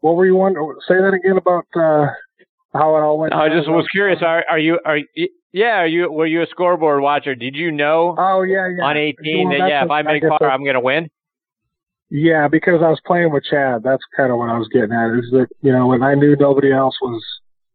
what 0.00 0.16
were 0.16 0.26
you 0.26 0.36
wondering? 0.36 0.74
Say 0.86 0.94
that 0.94 1.12
again 1.12 1.36
about, 1.36 1.66
uh, 1.74 2.06
how 2.72 2.96
it 2.96 3.00
all 3.00 3.18
went. 3.18 3.34
I 3.34 3.48
just 3.48 3.68
was 3.68 3.86
curious. 3.92 4.22
Are, 4.22 4.44
are 4.48 4.58
you, 4.58 4.78
are 4.84 4.98
you, 4.98 5.28
yeah, 5.52 5.80
are 5.80 5.86
you, 5.86 6.10
were 6.10 6.26
you 6.26 6.42
a 6.42 6.46
scoreboard 6.46 7.02
watcher? 7.02 7.34
Did 7.34 7.54
you 7.54 7.70
know? 7.70 8.14
Oh, 8.18 8.42
yeah, 8.42 8.68
yeah. 8.68 8.84
On 8.84 8.96
18 8.96 9.48
well, 9.48 9.58
that, 9.58 9.68
yeah, 9.68 9.84
if 9.84 9.90
I 9.90 10.02
make 10.02 10.22
par, 10.22 10.50
I'm 10.50 10.62
going 10.62 10.74
to 10.74 10.80
win? 10.80 11.08
Yeah, 12.10 12.48
because 12.48 12.80
I 12.82 12.88
was 12.88 13.00
playing 13.04 13.32
with 13.32 13.44
Chad. 13.44 13.82
That's 13.82 14.02
kind 14.16 14.32
of 14.32 14.38
what 14.38 14.48
I 14.48 14.56
was 14.56 14.68
getting 14.72 14.92
at. 14.92 15.18
Is 15.18 15.30
that, 15.32 15.48
you 15.60 15.72
know, 15.72 15.86
when 15.88 16.02
I 16.02 16.14
knew 16.14 16.36
nobody 16.36 16.72
else 16.72 16.96
was, 17.02 17.22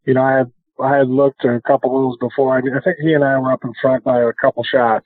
you 0.05 0.15
know, 0.15 0.23
I 0.23 0.37
had 0.37 0.51
I 0.83 0.97
had 0.97 1.09
looked 1.09 1.45
a 1.45 1.61
couple 1.65 1.89
holes 1.89 2.17
before. 2.19 2.55
I, 2.55 2.59
I 2.59 2.81
think 2.83 2.97
he 3.01 3.13
and 3.13 3.23
I 3.23 3.37
were 3.39 3.51
up 3.51 3.63
in 3.63 3.73
front 3.81 4.03
by 4.03 4.21
a 4.21 4.33
couple 4.33 4.63
shots, 4.63 5.05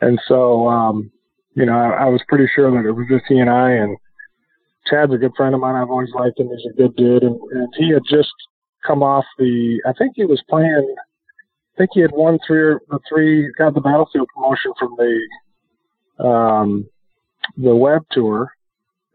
and 0.00 0.20
so 0.28 0.68
um, 0.68 1.10
you 1.54 1.66
know 1.66 1.72
I, 1.72 2.04
I 2.04 2.08
was 2.08 2.20
pretty 2.28 2.46
sure 2.54 2.70
that 2.70 2.88
it 2.88 2.92
was 2.92 3.06
just 3.08 3.24
he 3.28 3.38
and 3.38 3.50
I. 3.50 3.70
And 3.70 3.96
Chad's 4.86 5.12
a 5.12 5.18
good 5.18 5.32
friend 5.36 5.54
of 5.54 5.60
mine. 5.60 5.76
I've 5.76 5.90
always 5.90 6.12
liked 6.14 6.38
him. 6.38 6.48
He's 6.48 6.72
a 6.72 6.76
good 6.76 6.96
dude, 6.96 7.22
and, 7.22 7.38
and 7.52 7.72
he 7.76 7.92
had 7.92 8.02
just 8.08 8.32
come 8.86 9.02
off 9.02 9.24
the. 9.38 9.80
I 9.86 9.92
think 9.92 10.12
he 10.16 10.24
was 10.24 10.42
playing. 10.48 10.94
I 11.74 11.78
think 11.78 11.90
he 11.94 12.00
had 12.00 12.12
won 12.12 12.38
three 12.46 12.60
or 12.60 12.80
the 12.88 12.98
three 13.08 13.50
got 13.56 13.74
the 13.74 13.80
battlefield 13.80 14.28
promotion 14.34 14.72
from 14.78 14.96
the 14.98 16.24
um, 16.24 16.88
the 17.56 17.74
web 17.74 18.02
tour, 18.10 18.52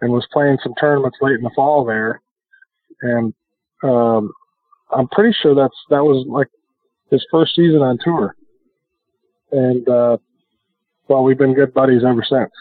and 0.01 0.11
was 0.11 0.27
playing 0.31 0.57
some 0.63 0.73
tournaments 0.79 1.17
late 1.21 1.35
in 1.35 1.43
the 1.43 1.51
fall 1.55 1.85
there, 1.85 2.21
and 3.01 3.33
um, 3.83 4.31
I'm 4.91 5.07
pretty 5.09 5.35
sure 5.41 5.55
that's 5.55 5.75
that 5.89 6.03
was 6.03 6.25
like 6.27 6.47
his 7.11 7.25
first 7.31 7.55
season 7.55 7.81
on 7.81 7.97
tour, 8.03 8.35
and 9.51 9.87
uh, 9.87 10.17
well, 11.07 11.23
we've 11.23 11.37
been 11.37 11.53
good 11.53 11.73
buddies 11.73 12.03
ever 12.07 12.23
since. 12.27 12.51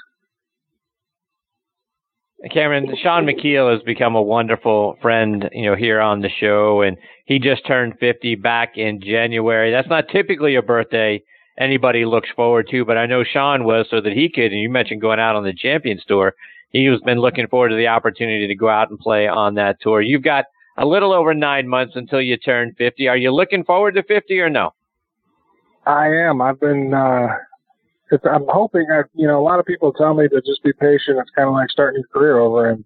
Cameron, 2.53 2.95
Shaun 3.03 3.25
Micheel 3.25 3.73
has 3.73 3.83
become 3.83 4.15
a 4.15 4.23
wonderful 4.23 4.99
friend, 5.01 5.49
you 5.53 5.67
know, 5.67 5.75
here 5.75 6.01
on 6.01 6.21
the 6.21 6.29
show, 6.29 6.83
and 6.83 6.97
he 7.25 7.39
just 7.39 7.67
turned 7.67 7.95
50 7.99 8.37
back 8.37 8.77
in 8.77 9.01
January. 9.01 9.73
That's 9.73 9.89
not 9.89 10.09
typically 10.13 10.55
a 10.55 10.63
birthday 10.63 11.23
anybody 11.59 12.05
looks 12.05 12.29
forward 12.37 12.69
to, 12.71 12.85
but 12.85 12.99
I 12.99 13.07
know 13.07 13.25
Shaun 13.25 13.65
was 13.65 13.87
so 13.91 14.01
that 14.01 14.13
he 14.13 14.29
could. 14.29 14.53
And 14.53 14.61
you 14.61 14.71
mentioned 14.71 15.01
going 15.01 15.19
out 15.19 15.37
on 15.37 15.45
the 15.45 15.55
Champions 15.55 16.05
Tour. 16.07 16.35
He 16.71 16.85
has 16.87 17.01
been 17.01 17.21
looking 17.21 17.47
forward 17.47 17.71
to 17.71 17.77
the 17.77 17.87
opportunity 17.89 18.47
to 18.47 18.55
go 18.55 18.69
out 18.69 18.91
and 18.91 18.99
play 18.99 19.27
on 19.27 19.55
that 19.55 19.81
tour. 19.81 20.03
You've 20.03 20.23
got 20.23 20.45
a 20.79 20.87
little 20.87 21.13
over 21.13 21.35
nine 21.35 21.69
months 21.69 21.95
until 21.97 22.21
you 22.21 22.37
turn 22.37 22.75
50. 22.77 23.09
Are 23.09 23.17
you 23.17 23.33
looking 23.33 23.65
forward 23.65 23.95
to 23.95 24.03
50 24.03 24.39
or 24.41 24.51
no? 24.51 24.75
I 25.87 26.09
am. 26.09 26.43
I've 26.43 26.61
been, 26.61 26.93
uh, 26.93 27.29
I'm 28.31 28.47
hoping 28.49 28.87
I, 28.91 29.03
you 29.15 29.27
know, 29.27 29.41
a 29.41 29.45
lot 29.45 29.61
of 29.61 29.67
people 29.67 29.93
tell 29.93 30.15
me 30.15 30.29
to 30.29 30.41
just 30.43 30.63
be 30.63 30.73
patient. 30.73 31.19
It's 31.19 31.31
kind 31.35 31.49
of 31.49 31.55
like 31.55 31.71
starting 31.71 32.01
your 32.01 32.09
career 32.09 32.39
over. 32.39 32.71
And, 32.71 32.85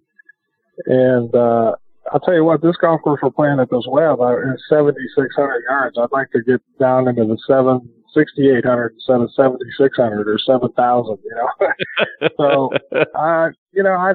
and, 0.85 1.35
uh, 1.35 1.75
I'll 2.11 2.19
tell 2.19 2.33
you 2.33 2.43
what, 2.43 2.61
this 2.61 2.75
golf 2.77 3.01
course 3.01 3.19
we're 3.21 3.31
playing 3.31 3.59
at 3.59 3.69
this 3.69 3.85
web 3.87 4.19
is 4.19 4.63
7,600 4.69 5.63
yards. 5.69 5.97
I'd 5.97 6.11
like 6.11 6.31
to 6.31 6.41
get 6.41 6.61
down 6.79 7.07
into 7.07 7.25
the 7.25 7.37
seven, 7.47 7.87
6,800 8.13 8.93
instead 8.93 9.21
of 9.21 9.31
7,600 9.33 10.27
or 10.27 10.37
7,000, 10.39 11.17
you 11.23 11.35
know. 11.35 12.29
so, 12.37 12.97
uh, 13.15 13.49
you 13.71 13.83
know, 13.83 13.93
I, 13.93 14.13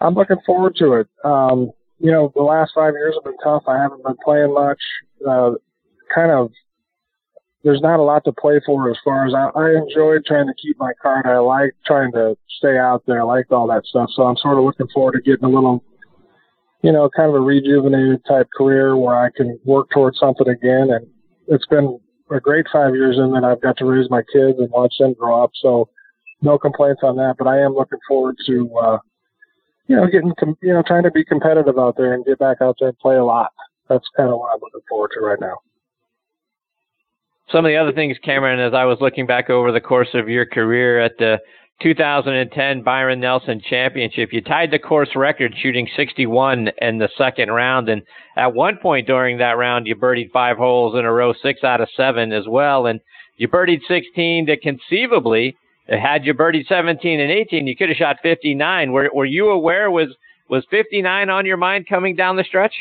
I'm 0.00 0.14
looking 0.14 0.38
forward 0.44 0.74
to 0.76 0.94
it. 0.94 1.08
Um, 1.24 1.70
you 2.02 2.10
know, 2.10 2.32
the 2.34 2.42
last 2.42 2.72
five 2.74 2.94
years 2.94 3.14
have 3.14 3.24
been 3.24 3.38
tough. 3.42 3.62
I 3.68 3.78
haven't 3.78 4.02
been 4.02 4.16
playing 4.24 4.52
much. 4.52 4.80
Uh, 5.26 5.52
kind 6.12 6.32
of, 6.32 6.50
there's 7.62 7.80
not 7.80 8.00
a 8.00 8.02
lot 8.02 8.24
to 8.24 8.32
play 8.32 8.60
for 8.66 8.90
as 8.90 8.96
far 9.04 9.24
as 9.24 9.34
I, 9.34 9.56
I 9.56 9.70
enjoyed 9.76 10.24
trying 10.26 10.48
to 10.48 10.54
keep 10.60 10.76
my 10.80 10.92
card. 11.00 11.26
I 11.26 11.38
like 11.38 11.74
trying 11.86 12.10
to 12.12 12.36
stay 12.58 12.76
out 12.76 13.04
there. 13.06 13.20
I 13.20 13.24
like 13.24 13.52
all 13.52 13.68
that 13.68 13.86
stuff. 13.86 14.10
So 14.14 14.24
I'm 14.24 14.36
sort 14.36 14.58
of 14.58 14.64
looking 14.64 14.88
forward 14.92 15.12
to 15.12 15.20
getting 15.20 15.44
a 15.44 15.48
little, 15.48 15.84
you 16.82 16.90
know, 16.90 17.08
kind 17.16 17.28
of 17.28 17.36
a 17.36 17.40
rejuvenated 17.40 18.20
type 18.28 18.48
career 18.56 18.96
where 18.96 19.16
I 19.16 19.30
can 19.30 19.60
work 19.64 19.88
towards 19.90 20.18
something 20.18 20.48
again. 20.48 20.90
And 20.90 21.06
it's 21.46 21.66
been 21.66 22.00
a 22.32 22.40
great 22.40 22.66
five 22.72 22.96
years 22.96 23.16
in 23.16 23.30
that 23.32 23.44
I've 23.44 23.62
got 23.62 23.76
to 23.76 23.84
raise 23.84 24.10
my 24.10 24.22
kids 24.32 24.58
and 24.58 24.68
watch 24.72 24.94
them 24.98 25.14
grow 25.16 25.44
up. 25.44 25.52
So 25.62 25.88
no 26.40 26.58
complaints 26.58 27.02
on 27.04 27.14
that, 27.16 27.36
but 27.38 27.46
I 27.46 27.60
am 27.60 27.74
looking 27.74 28.00
forward 28.08 28.34
to, 28.46 28.76
uh, 28.76 28.98
you 29.92 29.98
know, 29.98 30.06
getting, 30.06 30.32
you 30.62 30.72
know, 30.72 30.82
trying 30.86 31.02
to 31.02 31.10
be 31.10 31.22
competitive 31.22 31.78
out 31.78 31.98
there 31.98 32.14
and 32.14 32.24
get 32.24 32.38
back 32.38 32.62
out 32.62 32.76
there 32.80 32.88
and 32.88 32.98
play 32.98 33.16
a 33.16 33.24
lot. 33.24 33.52
That's 33.90 34.06
kind 34.16 34.30
of 34.30 34.38
what 34.38 34.54
I'm 34.54 34.60
looking 34.62 34.80
forward 34.88 35.10
to 35.14 35.20
right 35.20 35.38
now. 35.38 35.58
Some 37.50 37.66
of 37.66 37.68
the 37.68 37.76
other 37.76 37.92
things, 37.92 38.16
Cameron, 38.24 38.58
as 38.58 38.72
I 38.72 38.86
was 38.86 38.96
looking 39.02 39.26
back 39.26 39.50
over 39.50 39.70
the 39.70 39.82
course 39.82 40.08
of 40.14 40.30
your 40.30 40.46
career 40.46 40.98
at 40.98 41.18
the 41.18 41.40
2010 41.82 42.82
Byron 42.82 43.20
Nelson 43.20 43.60
Championship, 43.68 44.32
you 44.32 44.40
tied 44.40 44.70
the 44.70 44.78
course 44.78 45.10
record 45.14 45.54
shooting 45.60 45.86
61 45.94 46.70
in 46.80 46.96
the 46.96 47.10
second 47.18 47.50
round. 47.50 47.90
And 47.90 48.00
at 48.38 48.54
one 48.54 48.78
point 48.78 49.06
during 49.06 49.36
that 49.38 49.58
round, 49.58 49.86
you 49.86 49.94
birdied 49.94 50.30
five 50.32 50.56
holes 50.56 50.94
in 50.98 51.04
a 51.04 51.12
row, 51.12 51.34
six 51.34 51.62
out 51.64 51.82
of 51.82 51.90
seven 51.94 52.32
as 52.32 52.48
well. 52.48 52.86
And 52.86 52.98
you 53.36 53.46
birdied 53.46 53.80
16 53.86 54.46
to 54.46 54.56
conceivably 54.56 55.54
had 55.88 56.24
you 56.24 56.34
birdied 56.34 56.66
17 56.66 57.20
and 57.20 57.30
18, 57.30 57.66
you 57.66 57.76
could 57.76 57.88
have 57.88 57.96
shot 57.96 58.16
59. 58.22 58.92
Were 58.92 59.10
were 59.12 59.24
you 59.24 59.50
aware 59.50 59.90
was 59.90 60.08
was 60.48 60.64
59 60.70 61.30
on 61.30 61.46
your 61.46 61.56
mind 61.56 61.86
coming 61.88 62.14
down 62.14 62.36
the 62.36 62.44
stretch? 62.44 62.74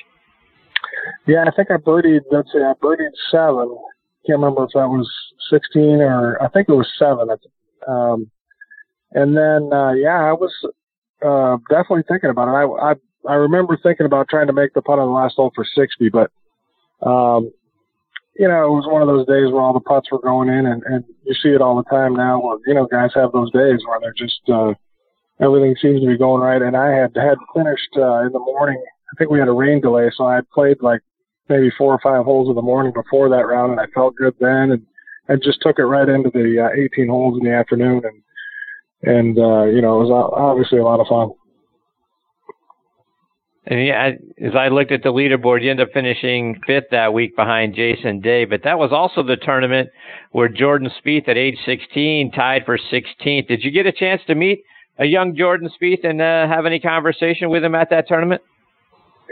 Yeah, 1.27 1.45
I 1.47 1.51
think 1.55 1.71
I 1.71 1.77
birdied. 1.77 2.21
Let's 2.31 2.51
say 2.51 2.59
I 2.59 2.73
birdied 2.81 3.11
seven. 3.31 3.77
Can't 4.25 4.39
remember 4.39 4.65
if 4.65 4.71
that 4.75 4.87
was 4.87 5.09
16 5.49 6.01
or 6.01 6.41
I 6.41 6.47
think 6.49 6.69
it 6.69 6.73
was 6.73 6.87
seven. 6.97 7.29
Um, 7.87 8.29
and 9.13 9.35
then, 9.35 9.73
uh, 9.73 9.91
yeah, 9.93 10.23
I 10.23 10.33
was, 10.33 10.53
uh, 11.25 11.57
definitely 11.69 12.03
thinking 12.07 12.29
about 12.29 12.47
it. 12.47 12.51
I, 12.51 12.91
I, 12.91 12.93
I 13.27 13.35
remember 13.35 13.77
thinking 13.81 14.05
about 14.05 14.29
trying 14.29 14.47
to 14.47 14.53
make 14.53 14.73
the 14.73 14.81
putt 14.81 14.99
on 14.99 15.07
the 15.07 15.13
last 15.13 15.35
hole 15.35 15.51
for 15.53 15.65
60, 15.65 16.09
but, 16.09 16.31
um, 17.05 17.51
you 18.39 18.47
know, 18.47 18.65
it 18.65 18.75
was 18.75 18.87
one 18.87 19.01
of 19.01 19.07
those 19.07 19.27
days 19.27 19.51
where 19.51 19.61
all 19.61 19.73
the 19.73 19.79
putts 19.79 20.11
were 20.11 20.21
going 20.21 20.49
in 20.49 20.65
and, 20.65 20.83
and 20.83 21.03
you 21.23 21.33
see 21.35 21.49
it 21.49 21.61
all 21.61 21.75
the 21.75 21.89
time 21.89 22.13
now 22.15 22.39
where, 22.41 22.57
you 22.65 22.73
know, 22.73 22.87
guys 22.87 23.11
have 23.13 23.31
those 23.31 23.51
days 23.51 23.79
where 23.85 23.99
they're 23.99 24.13
just, 24.17 24.41
uh, 24.47 24.73
everything 25.41 25.75
seems 25.81 26.01
to 26.01 26.07
be 26.07 26.17
going 26.17 26.41
right. 26.41 26.61
And 26.61 26.75
I 26.75 26.91
had, 26.91 27.15
had 27.15 27.37
finished, 27.53 27.91
uh, 27.97 28.25
in 28.25 28.31
the 28.31 28.39
morning. 28.39 28.81
I 28.81 29.13
think 29.17 29.29
we 29.29 29.39
had 29.39 29.49
a 29.49 29.53
rain 29.53 29.81
delay. 29.81 30.09
So 30.15 30.25
I 30.25 30.35
had 30.35 30.49
played 30.49 30.77
like 30.81 31.01
maybe 31.49 31.71
four 31.77 31.93
or 31.93 31.99
five 32.01 32.23
holes 32.23 32.47
in 32.47 32.55
the 32.55 32.61
morning 32.61 32.93
before 32.93 33.29
that 33.29 33.47
round 33.47 33.71
and 33.71 33.81
I 33.81 33.87
felt 33.93 34.15
good 34.15 34.35
then 34.39 34.71
and, 34.71 34.85
and 35.27 35.43
just 35.43 35.61
took 35.61 35.79
it 35.79 35.83
right 35.83 36.07
into 36.07 36.29
the 36.29 36.69
uh, 36.71 36.81
18 36.95 37.09
holes 37.09 37.37
in 37.37 37.45
the 37.45 37.53
afternoon 37.53 38.01
and, 38.05 38.23
and, 39.03 39.37
uh, 39.37 39.65
you 39.65 39.81
know, 39.81 39.99
it 39.99 40.07
was 40.07 40.31
obviously 40.33 40.77
a 40.77 40.83
lot 40.83 40.99
of 40.99 41.07
fun. 41.07 41.31
And 43.65 43.85
yeah, 43.85 44.11
as 44.43 44.55
I 44.55 44.69
looked 44.69 44.91
at 44.91 45.03
the 45.03 45.13
leaderboard, 45.13 45.63
you 45.63 45.69
end 45.69 45.79
up 45.79 45.89
finishing 45.93 46.59
fifth 46.65 46.89
that 46.91 47.13
week 47.13 47.35
behind 47.35 47.75
Jason 47.75 48.19
Day. 48.19 48.45
But 48.45 48.63
that 48.63 48.79
was 48.79 48.91
also 48.91 49.21
the 49.21 49.35
tournament 49.35 49.89
where 50.31 50.47
Jordan 50.49 50.89
Spieth, 50.99 51.29
at 51.29 51.37
age 51.37 51.57
16, 51.65 52.31
tied 52.31 52.65
for 52.65 52.77
16th. 52.77 53.47
Did 53.47 53.63
you 53.63 53.69
get 53.69 53.85
a 53.85 53.91
chance 53.91 54.21
to 54.27 54.35
meet 54.35 54.63
a 54.97 55.05
young 55.05 55.35
Jordan 55.35 55.69
Spieth 55.79 56.03
and 56.03 56.21
uh, 56.21 56.47
have 56.47 56.65
any 56.65 56.79
conversation 56.79 57.51
with 57.51 57.63
him 57.63 57.75
at 57.75 57.91
that 57.91 58.07
tournament? 58.07 58.41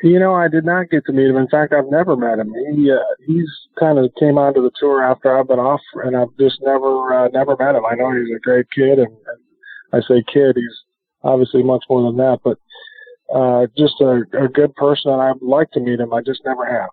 You 0.04 0.20
know, 0.20 0.34
I 0.34 0.48
did 0.48 0.64
not 0.64 0.90
get 0.90 1.06
to 1.08 1.12
meet 1.12 1.28
him. 1.28 1.36
In 1.36 1.48
fact, 1.48 1.74
I've 1.74 1.90
never 1.90 2.16
met 2.16 2.40
him. 2.40 2.54
He 2.74 2.90
uh, 2.90 2.98
he's 3.26 3.50
kind 3.80 3.98
of 3.98 4.12
came 4.20 4.38
onto 4.38 4.62
the 4.62 4.72
tour 4.80 5.04
after 5.04 5.38
I've 5.38 5.48
been 5.48 5.60
off, 5.60 5.82
and 6.06 6.16
I've 6.16 6.32
just 6.40 6.60
never 6.62 7.14
uh, 7.14 7.28
never 7.34 7.58
met 7.58 7.76
him. 7.76 7.84
I 7.86 7.96
know 7.96 8.14
he's 8.14 8.34
a 8.34 8.40
great 8.40 8.68
kid, 8.72 9.00
and, 9.00 9.10
and 9.10 9.40
I 9.92 10.00
say 10.08 10.24
kid, 10.32 10.56
he's 10.56 10.78
obviously 11.24 11.64
much 11.64 11.84
more 11.90 12.04
than 12.04 12.16
that, 12.18 12.40
but 12.44 12.58
uh, 13.34 13.68
just 13.78 13.96
a, 14.02 14.24
a 14.42 14.48
good 14.48 14.74
person, 14.76 15.12
and 15.12 15.22
I'd 15.22 15.42
like 15.42 15.72
to 15.72 15.80
meet 15.80 16.00
him. 16.00 16.14
I 16.14 16.22
just 16.22 16.42
never 16.46 16.66
have. 16.66 16.90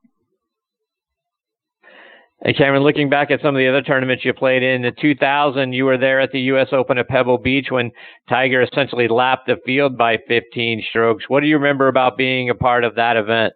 Hey, 2.45 2.53
Cameron, 2.53 2.83
looking 2.83 3.09
back 3.09 3.31
at 3.31 3.41
some 3.41 3.57
of 3.57 3.59
the 3.59 3.69
other 3.69 3.81
tournaments 3.81 4.25
you 4.25 4.35
played 4.35 4.63
in, 4.63 4.85
in 4.85 4.95
2000, 5.01 5.73
you 5.73 5.87
were 5.87 5.97
there 5.97 6.21
at 6.21 6.33
the 6.33 6.41
U.S. 6.41 6.69
Open 6.71 6.99
at 6.99 7.09
Pebble 7.09 7.39
Beach 7.39 7.69
when 7.71 7.91
Tiger 8.29 8.61
essentially 8.61 9.09
lapped 9.09 9.47
the 9.47 9.57
field 9.65 9.97
by 9.97 10.19
15 10.29 10.85
strokes. 10.91 11.25
What 11.29 11.41
do 11.41 11.47
you 11.47 11.57
remember 11.57 11.89
about 11.89 12.19
being 12.19 12.51
a 12.51 12.55
part 12.55 12.85
of 12.85 12.95
that 12.97 13.17
event? 13.17 13.55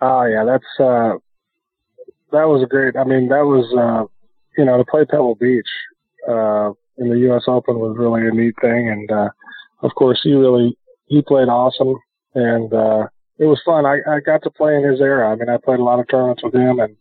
Oh, 0.00 0.22
yeah, 0.22 0.44
that's, 0.44 0.64
uh, 0.78 1.18
that 2.30 2.44
was 2.44 2.62
a 2.62 2.66
great, 2.66 2.96
I 2.96 3.02
mean, 3.02 3.28
that 3.30 3.44
was, 3.44 3.66
uh, 3.76 4.06
you 4.56 4.64
know, 4.64 4.78
to 4.78 4.84
play 4.84 5.04
Pebble 5.04 5.34
Beach, 5.34 5.66
uh, 6.28 6.70
in 6.98 7.10
the 7.10 7.18
U.S. 7.30 7.42
Open 7.48 7.80
was 7.80 7.96
really 7.98 8.28
a 8.28 8.30
neat 8.30 8.54
thing. 8.60 8.90
And, 8.90 9.10
uh, 9.10 9.30
of 9.82 9.90
course, 9.96 10.20
he 10.22 10.34
really, 10.34 10.77
he 11.08 11.22
played 11.22 11.48
awesome 11.48 11.94
and, 12.34 12.72
uh, 12.72 13.06
it 13.38 13.44
was 13.44 13.60
fun. 13.64 13.86
I, 13.86 13.98
I 14.08 14.20
got 14.20 14.42
to 14.42 14.50
play 14.50 14.74
in 14.74 14.82
his 14.82 15.00
era. 15.00 15.30
I 15.30 15.36
mean, 15.36 15.48
I 15.48 15.56
played 15.56 15.78
a 15.78 15.84
lot 15.84 16.00
of 16.00 16.08
tournaments 16.08 16.42
with 16.42 16.54
him 16.54 16.80
and 16.80 16.96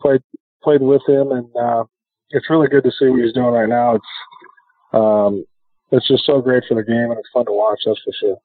played, 0.00 0.22
played 0.62 0.82
with 0.82 1.02
him 1.06 1.32
and, 1.32 1.48
uh, 1.56 1.84
it's 2.30 2.50
really 2.50 2.68
good 2.68 2.84
to 2.84 2.90
see 2.90 3.06
what 3.06 3.20
he's 3.20 3.32
doing 3.32 3.52
right 3.52 3.68
now. 3.68 3.94
It's, 3.94 4.04
um, 4.92 5.44
it's 5.92 6.08
just 6.08 6.26
so 6.26 6.40
great 6.40 6.64
for 6.66 6.74
the 6.74 6.82
game 6.82 7.10
and 7.10 7.18
it's 7.18 7.28
fun 7.32 7.46
to 7.46 7.52
watch. 7.52 7.80
That's 7.86 8.00
for 8.02 8.12
sure. 8.18 8.36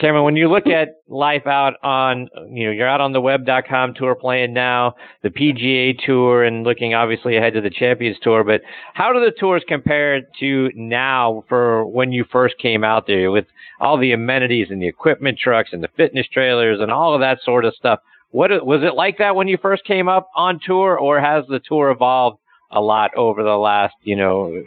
Cameron, 0.00 0.24
when 0.24 0.36
you 0.36 0.50
look 0.50 0.66
at 0.66 0.96
life 1.08 1.46
out 1.46 1.74
on, 1.82 2.28
you 2.48 2.66
know, 2.66 2.72
you're 2.72 2.88
out 2.88 3.02
on 3.02 3.12
the 3.12 3.20
web.com 3.20 3.92
tour 3.94 4.14
playing 4.14 4.54
now, 4.54 4.94
the 5.22 5.28
PGA 5.28 5.96
tour, 6.04 6.42
and 6.42 6.64
looking 6.64 6.94
obviously 6.94 7.36
ahead 7.36 7.52
to 7.52 7.60
the 7.60 7.70
Champions 7.70 8.16
Tour, 8.22 8.44
but 8.44 8.62
how 8.94 9.12
do 9.12 9.20
the 9.20 9.32
tours 9.38 9.62
compare 9.68 10.22
to 10.40 10.70
now 10.74 11.44
for 11.48 11.84
when 11.84 12.12
you 12.12 12.24
first 12.32 12.56
came 12.58 12.82
out 12.82 13.06
there 13.06 13.30
with 13.30 13.44
all 13.78 13.98
the 13.98 14.12
amenities 14.12 14.68
and 14.70 14.80
the 14.80 14.88
equipment 14.88 15.38
trucks 15.38 15.70
and 15.72 15.84
the 15.84 15.88
fitness 15.96 16.26
trailers 16.32 16.80
and 16.80 16.90
all 16.90 17.14
of 17.14 17.20
that 17.20 17.38
sort 17.44 17.66
of 17.66 17.74
stuff? 17.74 18.00
What 18.30 18.50
was 18.66 18.82
it 18.82 18.94
like 18.94 19.18
that 19.18 19.36
when 19.36 19.48
you 19.48 19.58
first 19.60 19.84
came 19.84 20.08
up 20.08 20.28
on 20.34 20.60
tour, 20.64 20.98
or 20.98 21.20
has 21.20 21.44
the 21.46 21.60
tour 21.60 21.90
evolved 21.90 22.38
a 22.70 22.80
lot 22.80 23.14
over 23.16 23.42
the 23.44 23.56
last, 23.56 23.94
you 24.02 24.16
know, 24.16 24.60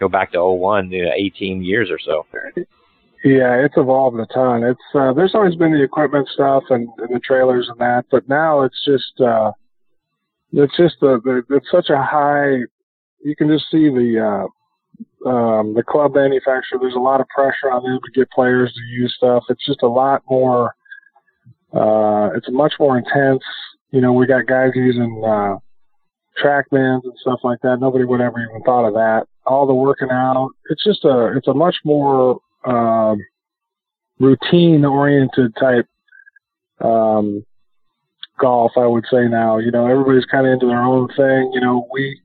go 0.00 0.08
back 0.08 0.32
to 0.32 0.44
01, 0.44 0.90
you 0.90 1.04
know, 1.04 1.12
18 1.14 1.62
years 1.62 1.90
or 1.90 1.98
so? 1.98 2.26
Yeah, 3.24 3.64
it's 3.64 3.74
evolved 3.76 4.18
a 4.20 4.26
ton. 4.32 4.62
It's 4.62 4.80
uh, 4.94 5.12
there's 5.12 5.34
always 5.34 5.56
been 5.56 5.72
the 5.72 5.82
equipment 5.82 6.28
stuff 6.32 6.62
and, 6.70 6.88
and 6.98 7.14
the 7.14 7.18
trailers 7.18 7.68
and 7.68 7.78
that, 7.80 8.04
but 8.10 8.28
now 8.28 8.62
it's 8.62 8.78
just 8.84 9.20
uh, 9.20 9.50
it's 10.52 10.76
just 10.76 10.96
the, 11.00 11.20
the 11.24 11.56
it's 11.56 11.70
such 11.70 11.90
a 11.90 12.00
high. 12.00 12.58
You 13.24 13.34
can 13.36 13.48
just 13.48 13.64
see 13.72 13.88
the 13.88 14.46
uh, 15.26 15.28
um, 15.28 15.74
the 15.74 15.82
club 15.82 16.14
manufacturer. 16.14 16.78
There's 16.80 16.94
a 16.94 17.00
lot 17.00 17.20
of 17.20 17.26
pressure 17.28 17.72
on 17.72 17.82
them 17.82 17.98
to 18.04 18.18
get 18.18 18.30
players 18.30 18.72
to 18.72 18.80
use 18.82 19.12
stuff. 19.16 19.42
It's 19.48 19.66
just 19.66 19.82
a 19.82 19.88
lot 19.88 20.22
more. 20.30 20.74
Uh, 21.72 22.30
it's 22.36 22.48
much 22.50 22.74
more 22.78 22.96
intense. 22.96 23.42
You 23.90 24.00
know, 24.00 24.12
we 24.12 24.26
got 24.26 24.46
guys 24.46 24.70
using 24.76 25.22
uh, 25.26 25.56
TrackMans 26.40 27.02
and 27.02 27.18
stuff 27.20 27.40
like 27.42 27.58
that. 27.62 27.78
Nobody 27.80 28.04
would 28.04 28.20
ever 28.20 28.40
even 28.40 28.62
thought 28.62 28.86
of 28.86 28.94
that. 28.94 29.26
All 29.44 29.66
the 29.66 29.74
working 29.74 30.10
out. 30.12 30.50
It's 30.70 30.84
just 30.84 31.04
a. 31.04 31.32
It's 31.36 31.48
a 31.48 31.54
much 31.54 31.76
more 31.84 32.38
um, 32.64 33.18
routine 34.18 34.84
oriented 34.84 35.54
type 35.58 35.86
um, 36.80 37.44
golf. 38.38 38.72
I 38.76 38.86
would 38.86 39.04
say 39.10 39.28
now, 39.28 39.58
you 39.58 39.70
know, 39.70 39.86
everybody's 39.86 40.24
kind 40.26 40.46
of 40.46 40.52
into 40.52 40.66
their 40.66 40.82
own 40.82 41.08
thing. 41.16 41.50
You 41.54 41.60
know, 41.60 41.88
we 41.92 42.20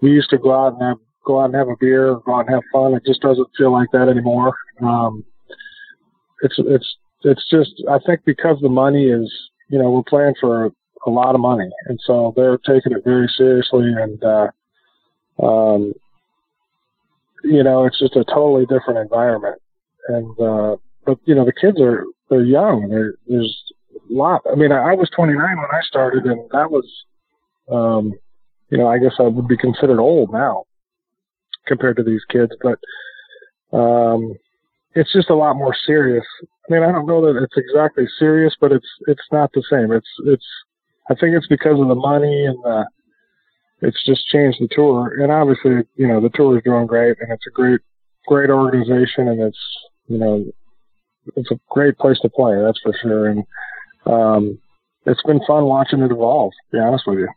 we 0.00 0.10
used 0.10 0.30
to 0.30 0.38
go 0.38 0.54
out 0.54 0.74
and 0.74 0.82
have 0.82 0.98
go 1.24 1.40
out 1.40 1.46
and 1.46 1.54
have 1.54 1.68
a 1.68 1.76
beer, 1.80 2.16
go 2.24 2.36
out 2.36 2.46
and 2.46 2.54
have 2.54 2.62
fun. 2.72 2.94
It 2.94 3.04
just 3.04 3.20
doesn't 3.20 3.48
feel 3.56 3.72
like 3.72 3.88
that 3.92 4.08
anymore. 4.08 4.54
Um, 4.82 5.24
it's 6.42 6.54
it's 6.58 6.96
it's 7.22 7.44
just 7.50 7.70
I 7.90 7.98
think 8.06 8.20
because 8.24 8.58
the 8.60 8.68
money 8.68 9.06
is 9.08 9.30
you 9.68 9.78
know 9.78 9.90
we're 9.90 10.02
playing 10.02 10.34
for 10.40 10.70
a 11.06 11.10
lot 11.10 11.34
of 11.34 11.40
money, 11.40 11.68
and 11.86 11.98
so 12.04 12.32
they're 12.36 12.58
taking 12.58 12.92
it 12.92 13.04
very 13.04 13.28
seriously, 13.36 13.92
and 13.92 14.22
uh, 14.24 14.48
um, 15.42 15.92
you 17.44 17.62
know 17.62 17.86
it's 17.86 17.98
just 17.98 18.16
a 18.16 18.24
totally 18.24 18.66
different 18.66 18.98
environment 18.98 19.60
and 20.08 20.40
uh, 20.40 20.76
but 21.06 21.18
you 21.24 21.34
know 21.34 21.44
the 21.44 21.52
kids 21.52 21.80
are 21.80 22.04
they're 22.28 22.42
young. 22.42 22.88
They're, 22.88 23.14
there's 23.26 23.72
a 24.10 24.12
lot. 24.12 24.42
I 24.50 24.54
mean, 24.54 24.72
I, 24.72 24.90
I 24.90 24.94
was 24.94 25.10
29 25.14 25.36
when 25.36 25.66
I 25.72 25.80
started, 25.82 26.24
and 26.24 26.48
that 26.50 26.70
was, 26.70 26.86
um, 27.70 28.12
you 28.70 28.78
know, 28.78 28.88
I 28.88 28.98
guess 28.98 29.14
I 29.18 29.22
would 29.22 29.48
be 29.48 29.56
considered 29.56 30.00
old 30.00 30.32
now 30.32 30.64
compared 31.66 31.96
to 31.96 32.02
these 32.02 32.22
kids, 32.30 32.52
but 32.62 32.78
um, 33.76 34.34
it's 34.94 35.12
just 35.12 35.30
a 35.30 35.34
lot 35.34 35.56
more 35.56 35.74
serious. 35.86 36.24
I 36.68 36.72
mean, 36.72 36.82
I 36.82 36.92
don't 36.92 37.06
know 37.06 37.20
that 37.22 37.42
it's 37.42 37.56
exactly 37.56 38.04
serious, 38.18 38.54
but 38.60 38.72
it's 38.72 38.88
it's 39.06 39.28
not 39.32 39.50
the 39.52 39.62
same. 39.70 39.92
It's 39.92 40.08
it's 40.26 40.46
I 41.10 41.14
think 41.14 41.36
it's 41.36 41.46
because 41.46 41.80
of 41.80 41.88
the 41.88 41.94
money 41.94 42.46
and 42.46 42.58
the 42.64 42.86
it's 43.80 44.04
just 44.04 44.26
changed 44.26 44.58
the 44.60 44.68
tour. 44.70 45.22
And 45.22 45.30
obviously, 45.30 45.86
you 45.94 46.08
know, 46.08 46.20
the 46.20 46.30
tour 46.30 46.56
is 46.56 46.64
doing 46.64 46.86
great 46.86 47.16
and 47.20 47.30
it's 47.30 47.46
a 47.46 47.50
great 47.50 47.80
great 48.26 48.50
organization 48.50 49.28
and 49.28 49.40
it's 49.40 49.58
you 50.08 50.18
know, 50.18 50.44
it's 51.36 51.50
a 51.50 51.60
great 51.68 51.98
place 51.98 52.18
to 52.22 52.28
play, 52.28 52.60
that's 52.60 52.80
for 52.82 52.94
sure. 53.00 53.26
And 53.28 53.44
um, 54.06 54.58
it's 55.06 55.22
been 55.22 55.40
fun 55.46 55.64
watching 55.64 56.00
it 56.00 56.10
evolve. 56.10 56.52
To 56.52 56.76
be 56.76 56.80
honest 56.80 57.04
with 57.06 57.18
you. 57.18 57.28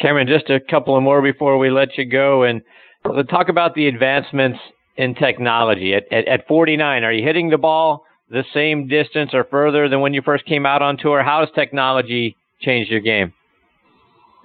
Cameron, 0.00 0.28
just 0.28 0.48
a 0.48 0.60
couple 0.60 0.96
of 0.96 1.02
more 1.02 1.20
before 1.20 1.58
we 1.58 1.70
let 1.70 1.98
you 1.98 2.04
go, 2.04 2.44
and 2.44 2.62
let's 3.04 3.28
talk 3.28 3.48
about 3.48 3.74
the 3.74 3.88
advancements 3.88 4.60
in 4.96 5.14
technology. 5.14 5.94
At, 5.94 6.04
at, 6.12 6.28
at 6.28 6.46
49, 6.46 7.02
are 7.02 7.12
you 7.12 7.24
hitting 7.24 7.50
the 7.50 7.58
ball 7.58 8.04
the 8.30 8.44
same 8.54 8.86
distance 8.86 9.30
or 9.32 9.44
further 9.44 9.88
than 9.88 10.00
when 10.00 10.14
you 10.14 10.22
first 10.22 10.44
came 10.44 10.66
out 10.66 10.82
on 10.82 10.98
tour? 10.98 11.24
How 11.24 11.40
has 11.40 11.48
technology 11.54 12.36
changed 12.60 12.90
your 12.90 13.00
game? 13.00 13.32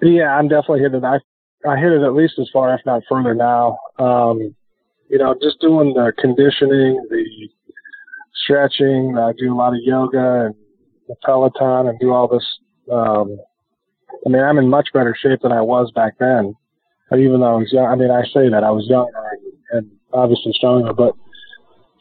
Yeah, 0.02 0.36
I'm 0.36 0.48
definitely 0.48 0.80
hitting 0.80 0.98
it. 0.98 1.04
I 1.04 1.20
I 1.66 1.78
hit 1.78 1.94
it 1.94 2.02
at 2.02 2.14
least 2.14 2.34
as 2.40 2.50
far, 2.52 2.74
if 2.74 2.82
not 2.86 3.04
further 3.08 3.34
now. 3.34 3.80
Um, 3.98 4.56
you 5.14 5.20
know, 5.20 5.36
just 5.40 5.62
doing 5.62 5.94
the 5.94 6.12
conditioning, 6.18 7.00
the 7.12 7.24
stretching. 8.34 9.16
I 9.16 9.32
do 9.38 9.54
a 9.54 9.56
lot 9.56 9.74
of 9.74 9.80
yoga 9.84 10.48
and 10.48 10.56
the 11.08 11.14
Peloton 11.24 11.88
and 11.88 12.00
do 12.00 12.12
all 12.12 12.28
this. 12.28 12.44
Um, 12.92 13.38
I 14.26 14.30
mean, 14.30 14.42
I'm 14.42 14.58
in 14.58 14.68
much 14.68 14.90
better 14.92 15.16
shape 15.16 15.42
than 15.44 15.52
I 15.52 15.62
was 15.62 15.92
back 15.92 16.16
then. 16.20 16.56
Even 17.16 17.42
though 17.42 17.54
I 17.54 17.58
was 17.58 17.72
young, 17.72 17.86
I 17.86 17.96
mean, 17.96 18.10
I 18.10 18.24
say 18.24 18.50
that 18.50 18.64
I 18.64 18.72
was 18.72 18.88
younger 18.88 19.12
and, 19.74 19.92
obviously 20.14 20.52
stronger, 20.54 20.94
but 20.94 21.14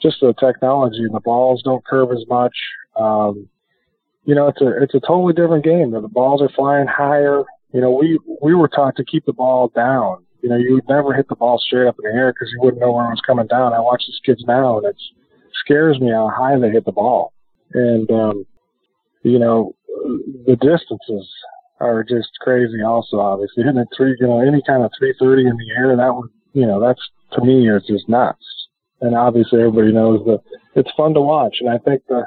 just 0.01 0.21
the 0.21 0.33
technology, 0.41 1.05
the 1.13 1.21
balls 1.21 1.63
don't 1.63 1.85
curve 1.85 2.13
as 2.13 2.25
much. 2.29 2.57
Um, 2.97 3.47
you 4.25 4.35
know, 4.35 4.49
it's 4.49 4.61
a 4.63 4.83
it's 4.83 4.95
a 4.95 5.01
totally 5.01 5.35
different 5.35 5.65
game. 5.65 5.91
The 5.91 6.01
balls 6.01 6.41
are 6.41 6.49
flying 6.57 6.87
higher. 6.87 7.43
You 7.75 7.83
know, 7.83 7.91
we 7.91 8.19
we 8.43 8.55
were 8.55 8.69
taught 8.69 8.97
to 8.97 9.05
keep 9.05 9.27
the 9.27 9.35
ball 9.35 9.71
down 9.75 10.25
you 10.43 10.49
know, 10.49 10.57
you 10.57 10.75
would 10.75 10.89
never 10.89 11.15
hit 11.15 11.29
the 11.29 11.37
ball 11.37 11.59
straight 11.59 11.87
up 11.87 11.97
in 12.03 12.11
the 12.11 12.17
air 12.17 12.33
because 12.33 12.51
you 12.53 12.61
wouldn't 12.61 12.81
know 12.81 12.93
where 12.93 13.07
it 13.07 13.11
was 13.11 13.23
coming 13.27 13.47
down. 13.47 13.73
I 13.73 13.81
watch 13.81 14.03
these 14.07 14.21
kids 14.25 14.45
now, 14.47 14.79
and 14.79 14.87
it 14.87 14.97
scares 15.65 16.01
me 16.01 16.11
how 16.11 16.31
high 16.35 16.59
they 16.59 16.71
hit 16.71 16.85
the 16.85 16.93
ball. 16.93 17.33
And, 17.73 18.11
um, 18.11 18.45
you 19.23 19.39
know, 19.39 19.75
the 20.47 20.57
distances. 20.57 21.29
are 21.81 22.05
just 22.05 22.31
crazy. 22.41 22.83
Also, 22.83 23.19
obviously 23.19 23.65
hitting 23.65 23.79
a 23.79 23.87
three, 23.97 24.17
you 24.21 24.27
know, 24.27 24.41
any 24.41 24.63
kind 24.67 24.85
of 24.85 24.91
330 24.99 25.49
in 25.49 25.57
the 25.57 25.71
air, 25.77 25.97
that 25.97 26.15
would, 26.15 26.31
you 26.53 26.67
know, 26.67 26.81
that's 26.81 27.03
to 27.33 27.45
me 27.45 27.69
is 27.69 27.83
just 27.87 28.09
nuts. 28.09 28.45
And 29.01 29.17
obviously, 29.17 29.61
everybody 29.61 29.93
knows 29.93 30.25
that 30.27 30.41
it's 30.77 30.91
fun 30.97 31.15
to 31.15 31.21
watch. 31.21 31.57
And 31.61 31.69
I 31.69 31.79
think 31.79 32.03
the 32.09 32.27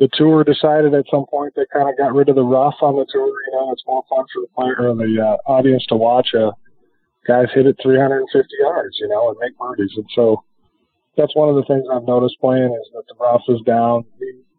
the 0.00 0.08
tour 0.14 0.42
decided 0.42 0.92
at 0.92 1.04
some 1.08 1.24
point 1.30 1.52
they 1.54 1.66
kind 1.72 1.88
of 1.88 1.96
got 1.96 2.14
rid 2.14 2.28
of 2.28 2.34
the 2.34 2.42
rough 2.42 2.74
on 2.82 2.96
the 2.96 3.06
tour. 3.08 3.26
You 3.26 3.52
know, 3.52 3.72
it's 3.72 3.84
more 3.86 4.02
fun 4.10 4.24
for 4.32 4.42
the 4.42 4.48
player 4.54 4.90
or 4.90 4.96
the 4.96 5.22
uh, 5.22 5.50
audience 5.50 5.86
to 5.86 5.96
watch 5.96 6.34
a 6.34 6.50
guys 7.26 7.46
hit 7.54 7.66
it 7.66 7.76
350 7.82 8.48
yards, 8.60 8.96
you 9.00 9.08
know, 9.08 9.30
and 9.30 9.38
make 9.40 9.56
birdies. 9.58 9.92
And 9.96 10.06
so 10.14 10.44
that's 11.16 11.34
one 11.34 11.48
of 11.48 11.56
the 11.56 11.64
things 11.64 11.84
I've 11.92 12.06
noticed 12.06 12.36
playing 12.40 12.72
is 12.72 12.88
that 12.92 13.04
the 13.08 13.14
rough 13.20 13.42
is 13.48 13.60
down. 13.66 14.04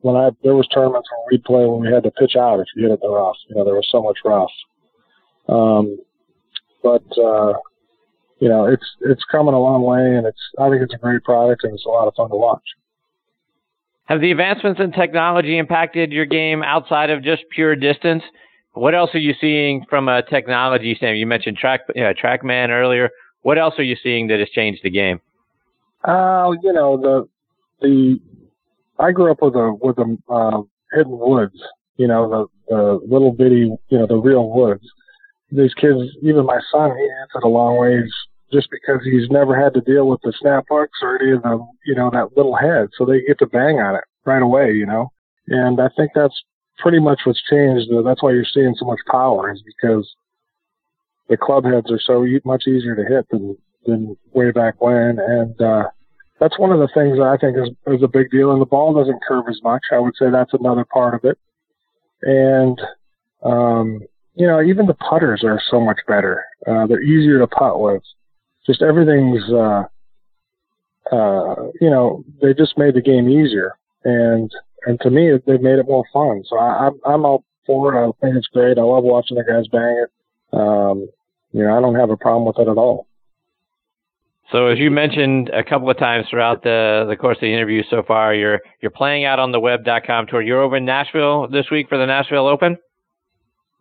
When 0.01 0.15
I 0.15 0.29
there 0.43 0.55
was 0.55 0.67
tournaments 0.67 1.09
when 1.11 1.27
we'd 1.31 1.43
play 1.43 1.65
when 1.65 1.81
we 1.81 1.93
had 1.93 2.03
to 2.03 2.11
pitch 2.11 2.35
out 2.35 2.59
if 2.59 2.67
you 2.75 2.83
hit 2.83 2.91
it 2.91 2.99
the 3.01 3.09
rough. 3.09 3.37
You 3.49 3.55
know, 3.55 3.65
there 3.65 3.75
was 3.75 3.87
so 3.89 4.01
much 4.01 4.19
rough. 4.23 4.51
Um, 5.47 5.97
but 6.83 7.05
uh, 7.17 7.53
you 8.39 8.49
know, 8.49 8.65
it's 8.65 8.85
it's 9.01 9.23
coming 9.31 9.53
a 9.53 9.59
long 9.59 9.81
way, 9.81 10.15
and 10.15 10.27
it's 10.27 10.41
I 10.59 10.69
think 10.69 10.81
it's 10.81 10.93
a 10.93 10.97
great 10.97 11.23
product, 11.23 11.63
and 11.63 11.73
it's 11.73 11.85
a 11.85 11.89
lot 11.89 12.07
of 12.07 12.13
fun 12.15 12.29
to 12.29 12.35
watch. 12.35 12.63
Have 14.05 14.21
the 14.21 14.31
advancements 14.31 14.79
in 14.79 14.91
technology 14.91 15.57
impacted 15.57 16.11
your 16.11 16.25
game 16.27 16.61
outside 16.61 17.09
of 17.09 17.23
just 17.23 17.43
pure 17.49 17.75
distance? 17.75 18.21
What 18.75 18.93
else 18.93 19.09
are 19.13 19.19
you 19.19 19.33
seeing 19.39 19.85
from 19.89 20.09
a 20.09 20.21
technology 20.21 20.95
standpoint? 20.95 21.19
You 21.19 21.25
mentioned 21.25 21.57
track, 21.57 21.81
you 21.95 22.03
know, 22.03 22.13
TrackMan 22.13 22.69
earlier. 22.69 23.09
What 23.41 23.57
else 23.57 23.75
are 23.77 23.83
you 23.83 23.95
seeing 24.03 24.27
that 24.27 24.39
has 24.39 24.49
changed 24.49 24.81
the 24.83 24.89
game? 24.89 25.21
Uh, 26.03 26.51
you 26.61 26.71
know 26.71 26.97
the 26.97 27.27
the 27.81 28.19
I 28.99 29.11
grew 29.11 29.31
up 29.31 29.41
with 29.41 29.55
a 29.55 29.73
with 29.81 29.97
a 29.97 30.17
uh, 30.31 30.61
hidden 30.91 31.17
woods. 31.17 31.55
You 31.97 32.07
know 32.07 32.29
the 32.29 32.73
the 32.75 32.99
little 33.07 33.31
bitty, 33.31 33.71
you 33.89 33.97
know 33.97 34.07
the 34.07 34.17
real 34.17 34.49
woods. 34.49 34.83
These 35.51 35.73
kids, 35.75 35.99
even 36.21 36.45
my 36.45 36.59
son, 36.71 36.91
he 36.97 37.07
answered 37.21 37.45
a 37.45 37.47
long 37.47 37.77
ways 37.79 38.11
just 38.51 38.67
because 38.69 39.01
he's 39.03 39.29
never 39.29 39.59
had 39.59 39.73
to 39.73 39.81
deal 39.81 40.07
with 40.07 40.19
the 40.23 40.33
snap 40.39 40.65
hooks 40.69 40.99
or 41.01 41.21
any 41.21 41.31
of 41.31 41.43
the, 41.43 41.65
you 41.85 41.95
know, 41.95 42.09
that 42.11 42.35
little 42.35 42.55
head. 42.55 42.89
So 42.97 43.05
they 43.05 43.21
get 43.21 43.39
to 43.39 43.45
bang 43.45 43.79
on 43.79 43.95
it 43.95 44.03
right 44.25 44.41
away, 44.41 44.73
you 44.73 44.85
know. 44.85 45.11
And 45.47 45.79
I 45.79 45.89
think 45.95 46.11
that's 46.15 46.43
pretty 46.77 46.99
much 46.99 47.21
what's 47.23 47.41
changed. 47.49 47.89
That's 48.03 48.21
why 48.21 48.31
you're 48.31 48.45
seeing 48.45 48.75
so 48.77 48.85
much 48.85 48.99
power 49.09 49.51
is 49.51 49.61
because 49.65 50.15
the 51.29 51.37
club 51.37 51.65
heads 51.65 51.91
are 51.91 51.99
so 51.99 52.25
much 52.43 52.63
easier 52.67 52.95
to 52.95 53.03
hit 53.03 53.27
than, 53.29 53.57
than 53.85 54.17
way 54.33 54.51
back 54.51 54.81
when. 54.81 55.19
And, 55.19 55.59
uh, 55.61 55.83
that's 56.39 56.59
one 56.59 56.71
of 56.71 56.79
the 56.79 56.89
things 56.93 57.17
that 57.17 57.27
I 57.27 57.37
think 57.37 57.57
is, 57.57 57.69
is 57.87 58.03
a 58.03 58.09
big 58.09 58.29
deal. 58.29 58.51
And 58.51 58.61
the 58.61 58.65
ball 58.65 58.93
doesn't 58.93 59.23
curve 59.25 59.45
as 59.49 59.59
much. 59.63 59.81
I 59.91 59.99
would 59.99 60.15
say 60.19 60.29
that's 60.29 60.53
another 60.53 60.85
part 60.85 61.13
of 61.13 61.23
it. 61.23 61.37
And, 62.21 62.79
um, 63.43 64.01
you 64.35 64.45
know, 64.45 64.61
even 64.61 64.85
the 64.85 64.95
putters 64.95 65.43
are 65.45 65.61
so 65.71 65.79
much 65.79 65.99
better. 66.07 66.43
Uh, 66.67 66.87
they're 66.87 67.01
easier 67.01 67.39
to 67.39 67.47
putt 67.47 67.79
with 67.79 68.03
just 68.65 68.81
everything's 68.81 69.43
uh, 69.51 69.83
uh, 71.11 71.55
you 71.79 71.89
know 71.89 72.23
they 72.41 72.53
just 72.53 72.77
made 72.77 72.95
the 72.95 73.01
game 73.01 73.29
easier 73.29 73.77
and 74.03 74.51
and 74.85 74.99
to 75.01 75.09
me 75.09 75.31
they've 75.45 75.61
made 75.61 75.79
it 75.79 75.87
more 75.87 76.05
fun 76.11 76.43
so 76.47 76.57
I, 76.57 76.87
I'm 76.87 76.99
I'm 77.05 77.25
all 77.25 77.43
for 77.65 77.93
it 77.93 77.99
I 77.99 78.11
think 78.21 78.35
it's 78.37 78.47
great 78.47 78.77
I 78.77 78.81
love 78.81 79.03
watching 79.03 79.37
the 79.37 79.43
guys 79.43 79.67
bang 79.67 80.03
it 80.03 80.11
um, 80.53 81.07
you 81.51 81.63
know 81.63 81.77
I 81.77 81.81
don't 81.81 81.95
have 81.95 82.09
a 82.09 82.17
problem 82.17 82.45
with 82.45 82.59
it 82.59 82.69
at 82.69 82.77
all. 82.77 83.07
So 84.51 84.67
as 84.67 84.77
you 84.77 84.91
mentioned 84.91 85.49
a 85.49 85.63
couple 85.63 85.89
of 85.89 85.97
times 85.97 86.27
throughout 86.29 86.63
the 86.63 87.05
the 87.09 87.15
course 87.15 87.37
of 87.37 87.41
the 87.41 87.53
interview 87.53 87.81
so 87.89 88.03
far, 88.03 88.33
you're 88.33 88.61
you're 88.79 88.91
playing 88.91 89.25
out 89.25 89.39
on 89.39 89.51
the 89.51 89.59
web.com 89.59 90.27
tour. 90.27 90.41
You're 90.41 90.61
over 90.61 90.77
in 90.77 90.85
Nashville 90.85 91.47
this 91.47 91.65
week 91.71 91.89
for 91.89 91.97
the 91.97 92.05
Nashville 92.05 92.47
Open. 92.47 92.77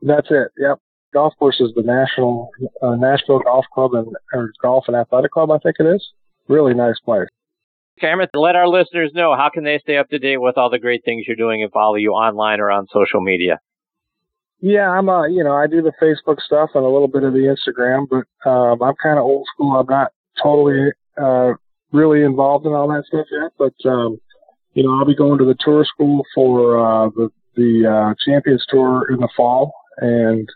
That's 0.01 0.29
it. 0.31 0.49
Yep 0.57 0.79
golf 1.15 1.33
course 1.39 1.61
is 1.61 1.71
the 1.75 1.83
National 1.83 2.51
uh, 2.83 2.97
Nashville 2.97 3.39
Golf 3.39 3.65
Club 3.73 3.95
and 3.95 4.09
or 4.35 4.53
Golf 4.61 4.85
and 4.89 4.97
Athletic 4.97 5.31
Club, 5.31 5.51
I 5.51 5.59
think 5.59 5.77
it 5.79 5.87
is. 5.87 6.05
Really 6.49 6.75
nice 6.75 6.99
place. 7.03 7.29
Cameron, 8.01 8.29
let 8.35 8.57
our 8.57 8.69
listeners 8.69 9.13
know 9.15 9.37
how 9.37 9.51
can 9.53 9.65
they 9.65 9.79
stay 9.79 9.97
up 9.97 10.09
to 10.11 10.19
date 10.19 10.39
with 10.39 10.59
all 10.59 10.71
the 10.71 10.79
great 10.79 11.05
things 11.05 11.25
you're 11.27 11.37
doing 11.37 11.63
and 11.63 11.73
follow 11.73 11.95
you 11.95 12.13
online 12.13 12.61
or 12.61 12.71
on 12.71 12.87
social 12.93 13.21
media. 13.21 13.61
Yeah, 14.61 14.89
I'm 14.89 15.09
uh, 15.09 15.27
you 15.27 15.45
know, 15.45 15.55
I 15.55 15.67
do 15.67 15.83
the 15.83 15.93
Facebook 16.03 16.41
stuff 16.41 16.71
and 16.75 16.85
a 16.85 16.89
little 16.89 17.09
bit 17.09 17.23
of 17.23 17.33
the 17.35 17.55
Instagram, 17.55 18.07
but 18.09 18.51
um, 18.51 18.83
I'm 18.83 18.95
kind 19.03 19.19
of 19.19 19.25
old 19.25 19.47
school. 19.53 19.77
I'm 19.77 19.87
not 19.87 20.13
totally 20.43 20.91
uh, 21.21 21.53
really 21.93 22.23
involved 22.23 22.67
in 22.67 22.73
all 22.73 22.89
that 22.89 23.05
stuff 23.07 23.27
yet, 23.31 23.53
but 23.59 23.75
um, 23.89 24.19
you 24.73 24.83
know, 24.83 24.99
I'll 24.99 25.05
be 25.05 25.15
going 25.15 25.39
to 25.39 25.45
the 25.45 25.57
tour 25.61 25.85
school 25.85 26.23
for 26.35 26.79
uh, 26.79 27.11
the 27.11 27.31
the 27.57 27.87
uh, 27.87 28.15
Champions 28.27 28.65
Tour 28.69 29.07
in 29.11 29.21
the 29.21 29.29
fall, 29.37 29.73
and 29.99 30.49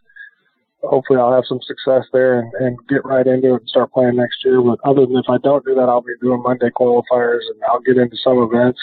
hopefully 0.83 1.19
I'll 1.19 1.33
have 1.33 1.45
some 1.47 1.61
success 1.67 2.05
there 2.13 2.39
and, 2.39 2.53
and 2.55 2.79
get 2.89 3.05
right 3.05 3.27
into 3.27 3.55
it 3.55 3.61
and 3.61 3.69
start 3.69 3.93
playing 3.93 4.17
next 4.17 4.45
year. 4.45 4.61
But 4.63 4.79
other 4.85 5.07
than 5.07 5.17
if 5.17 5.29
I 5.29 5.39
don't 5.39 5.65
do 5.65 5.75
that, 5.75 5.89
I'll 5.89 6.03
be 6.03 6.13
doing 6.21 6.43
Monday 6.43 6.71
qualifiers 6.71 7.43
and 7.51 7.63
I'll 7.69 7.81
get 7.81 7.97
into 7.97 8.17
some 8.23 8.39
events. 8.39 8.81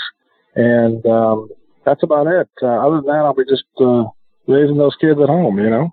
And 0.56 1.06
um, 1.06 1.50
that's 1.86 2.04
about 2.04 2.28
it. 2.28 2.50
Uh, 2.62 2.86
other 2.86 2.98
than 2.98 3.06
that, 3.06 3.24
I'll 3.24 3.34
be 3.34 3.46
just 3.46 3.64
uh, 3.80 4.06
raising 4.48 4.78
those 4.78 4.96
kids 5.00 5.20
at 5.22 5.30
home, 5.30 5.58
you 5.60 5.70
know. 5.70 5.92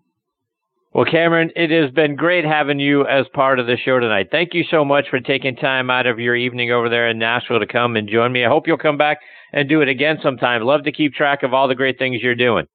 Well, 0.95 1.07
Cameron, 1.07 1.51
it 1.57 1.71
has 1.71 1.91
been 1.91 2.17
great 2.17 2.45
having 2.45 2.79
you 2.79 3.07
as 3.07 3.25
part 3.33 3.59
of 3.59 3.67
the 3.67 3.79
show 3.83 3.99
tonight. 3.99 4.29
Thank 4.31 4.53
you 4.53 4.63
so 4.71 4.85
much 4.85 5.07
for 5.09 5.21
taking 5.21 5.57
time 5.57 5.89
out 5.89 6.07
of 6.07 6.19
your 6.19 6.37
evening 6.37 6.71
over 6.71 6.91
there 6.91 7.09
in 7.09 7.19
Nashville 7.19 7.61
to 7.61 7.67
come 7.67 7.97
and 7.97 8.07
join 8.07 8.31
me. 8.31 8.45
I 8.45 8.49
hope 8.49 8.67
you'll 8.67 8.77
come 8.77 8.99
back 8.99 9.19
and 9.55 9.71
do 9.71 9.81
it 9.81 9.89
again 9.89 10.19
sometime. 10.23 10.63
Love 10.63 10.85
to 10.85 10.93
keep 10.93 11.15
track 11.15 11.43
of 11.45 11.55
all 11.55 11.67
the 11.67 11.75
great 11.75 11.99
things 11.99 12.21
you're 12.21 12.35
doing. 12.35 12.67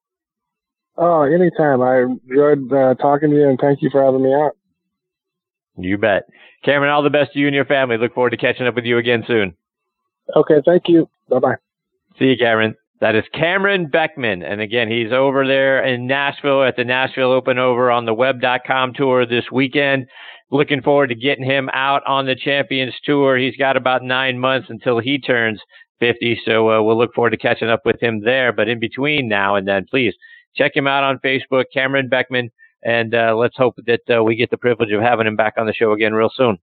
Oh, 0.98 1.22
anytime. 1.22 1.80
I 1.80 2.02
enjoyed 2.02 2.72
uh, 2.72 2.94
talking 2.94 3.30
to 3.30 3.36
you, 3.36 3.48
and 3.48 3.58
thank 3.60 3.80
you 3.80 3.88
for 3.90 4.04
having 4.04 4.22
me 4.22 4.34
out. 4.34 4.56
You 5.76 5.96
bet. 5.96 6.24
Cameron, 6.64 6.90
all 6.90 7.04
the 7.04 7.10
best 7.10 7.32
to 7.32 7.38
you 7.38 7.46
and 7.46 7.54
your 7.54 7.64
family. 7.64 7.96
Look 7.96 8.14
forward 8.14 8.30
to 8.30 8.36
catching 8.36 8.66
up 8.66 8.74
with 8.74 8.84
you 8.84 8.98
again 8.98 9.22
soon. 9.26 9.54
Okay, 10.34 10.56
thank 10.66 10.88
you. 10.88 11.08
Bye 11.30 11.38
bye. 11.38 11.54
See 12.18 12.26
you, 12.26 12.36
Cameron. 12.36 12.74
That 13.00 13.14
is 13.14 13.22
Cameron 13.32 13.86
Beckman. 13.86 14.42
And 14.42 14.60
again, 14.60 14.90
he's 14.90 15.12
over 15.12 15.46
there 15.46 15.84
in 15.84 16.08
Nashville 16.08 16.64
at 16.64 16.74
the 16.74 16.84
Nashville 16.84 17.30
Open 17.30 17.58
over 17.58 17.92
on 17.92 18.06
the 18.06 18.14
web.com 18.14 18.92
tour 18.94 19.24
this 19.24 19.44
weekend. 19.52 20.06
Looking 20.50 20.82
forward 20.82 21.08
to 21.08 21.14
getting 21.14 21.44
him 21.44 21.70
out 21.72 22.02
on 22.08 22.26
the 22.26 22.34
Champions 22.34 22.94
Tour. 23.04 23.38
He's 23.38 23.56
got 23.56 23.76
about 23.76 24.02
nine 24.02 24.40
months 24.40 24.68
until 24.68 24.98
he 24.98 25.20
turns 25.20 25.60
50. 26.00 26.40
So 26.44 26.70
uh, 26.70 26.82
we'll 26.82 26.98
look 26.98 27.14
forward 27.14 27.30
to 27.30 27.36
catching 27.36 27.68
up 27.68 27.82
with 27.84 28.02
him 28.02 28.22
there. 28.24 28.52
But 28.52 28.68
in 28.68 28.80
between 28.80 29.28
now 29.28 29.54
and 29.54 29.68
then, 29.68 29.86
please 29.88 30.14
check 30.58 30.76
him 30.76 30.86
out 30.86 31.04
on 31.04 31.18
Facebook, 31.20 31.66
Cameron 31.72 32.08
Beckman, 32.08 32.50
and 32.82 33.14
uh, 33.14 33.34
let's 33.36 33.56
hope 33.56 33.76
that 33.86 34.00
uh, 34.14 34.22
we 34.22 34.36
get 34.36 34.50
the 34.50 34.58
privilege 34.58 34.90
of 34.90 35.00
having 35.00 35.26
him 35.26 35.36
back 35.36 35.54
on 35.56 35.66
the 35.66 35.72
show 35.72 35.92
again 35.92 36.12
real 36.12 36.30
soon. 36.34 36.58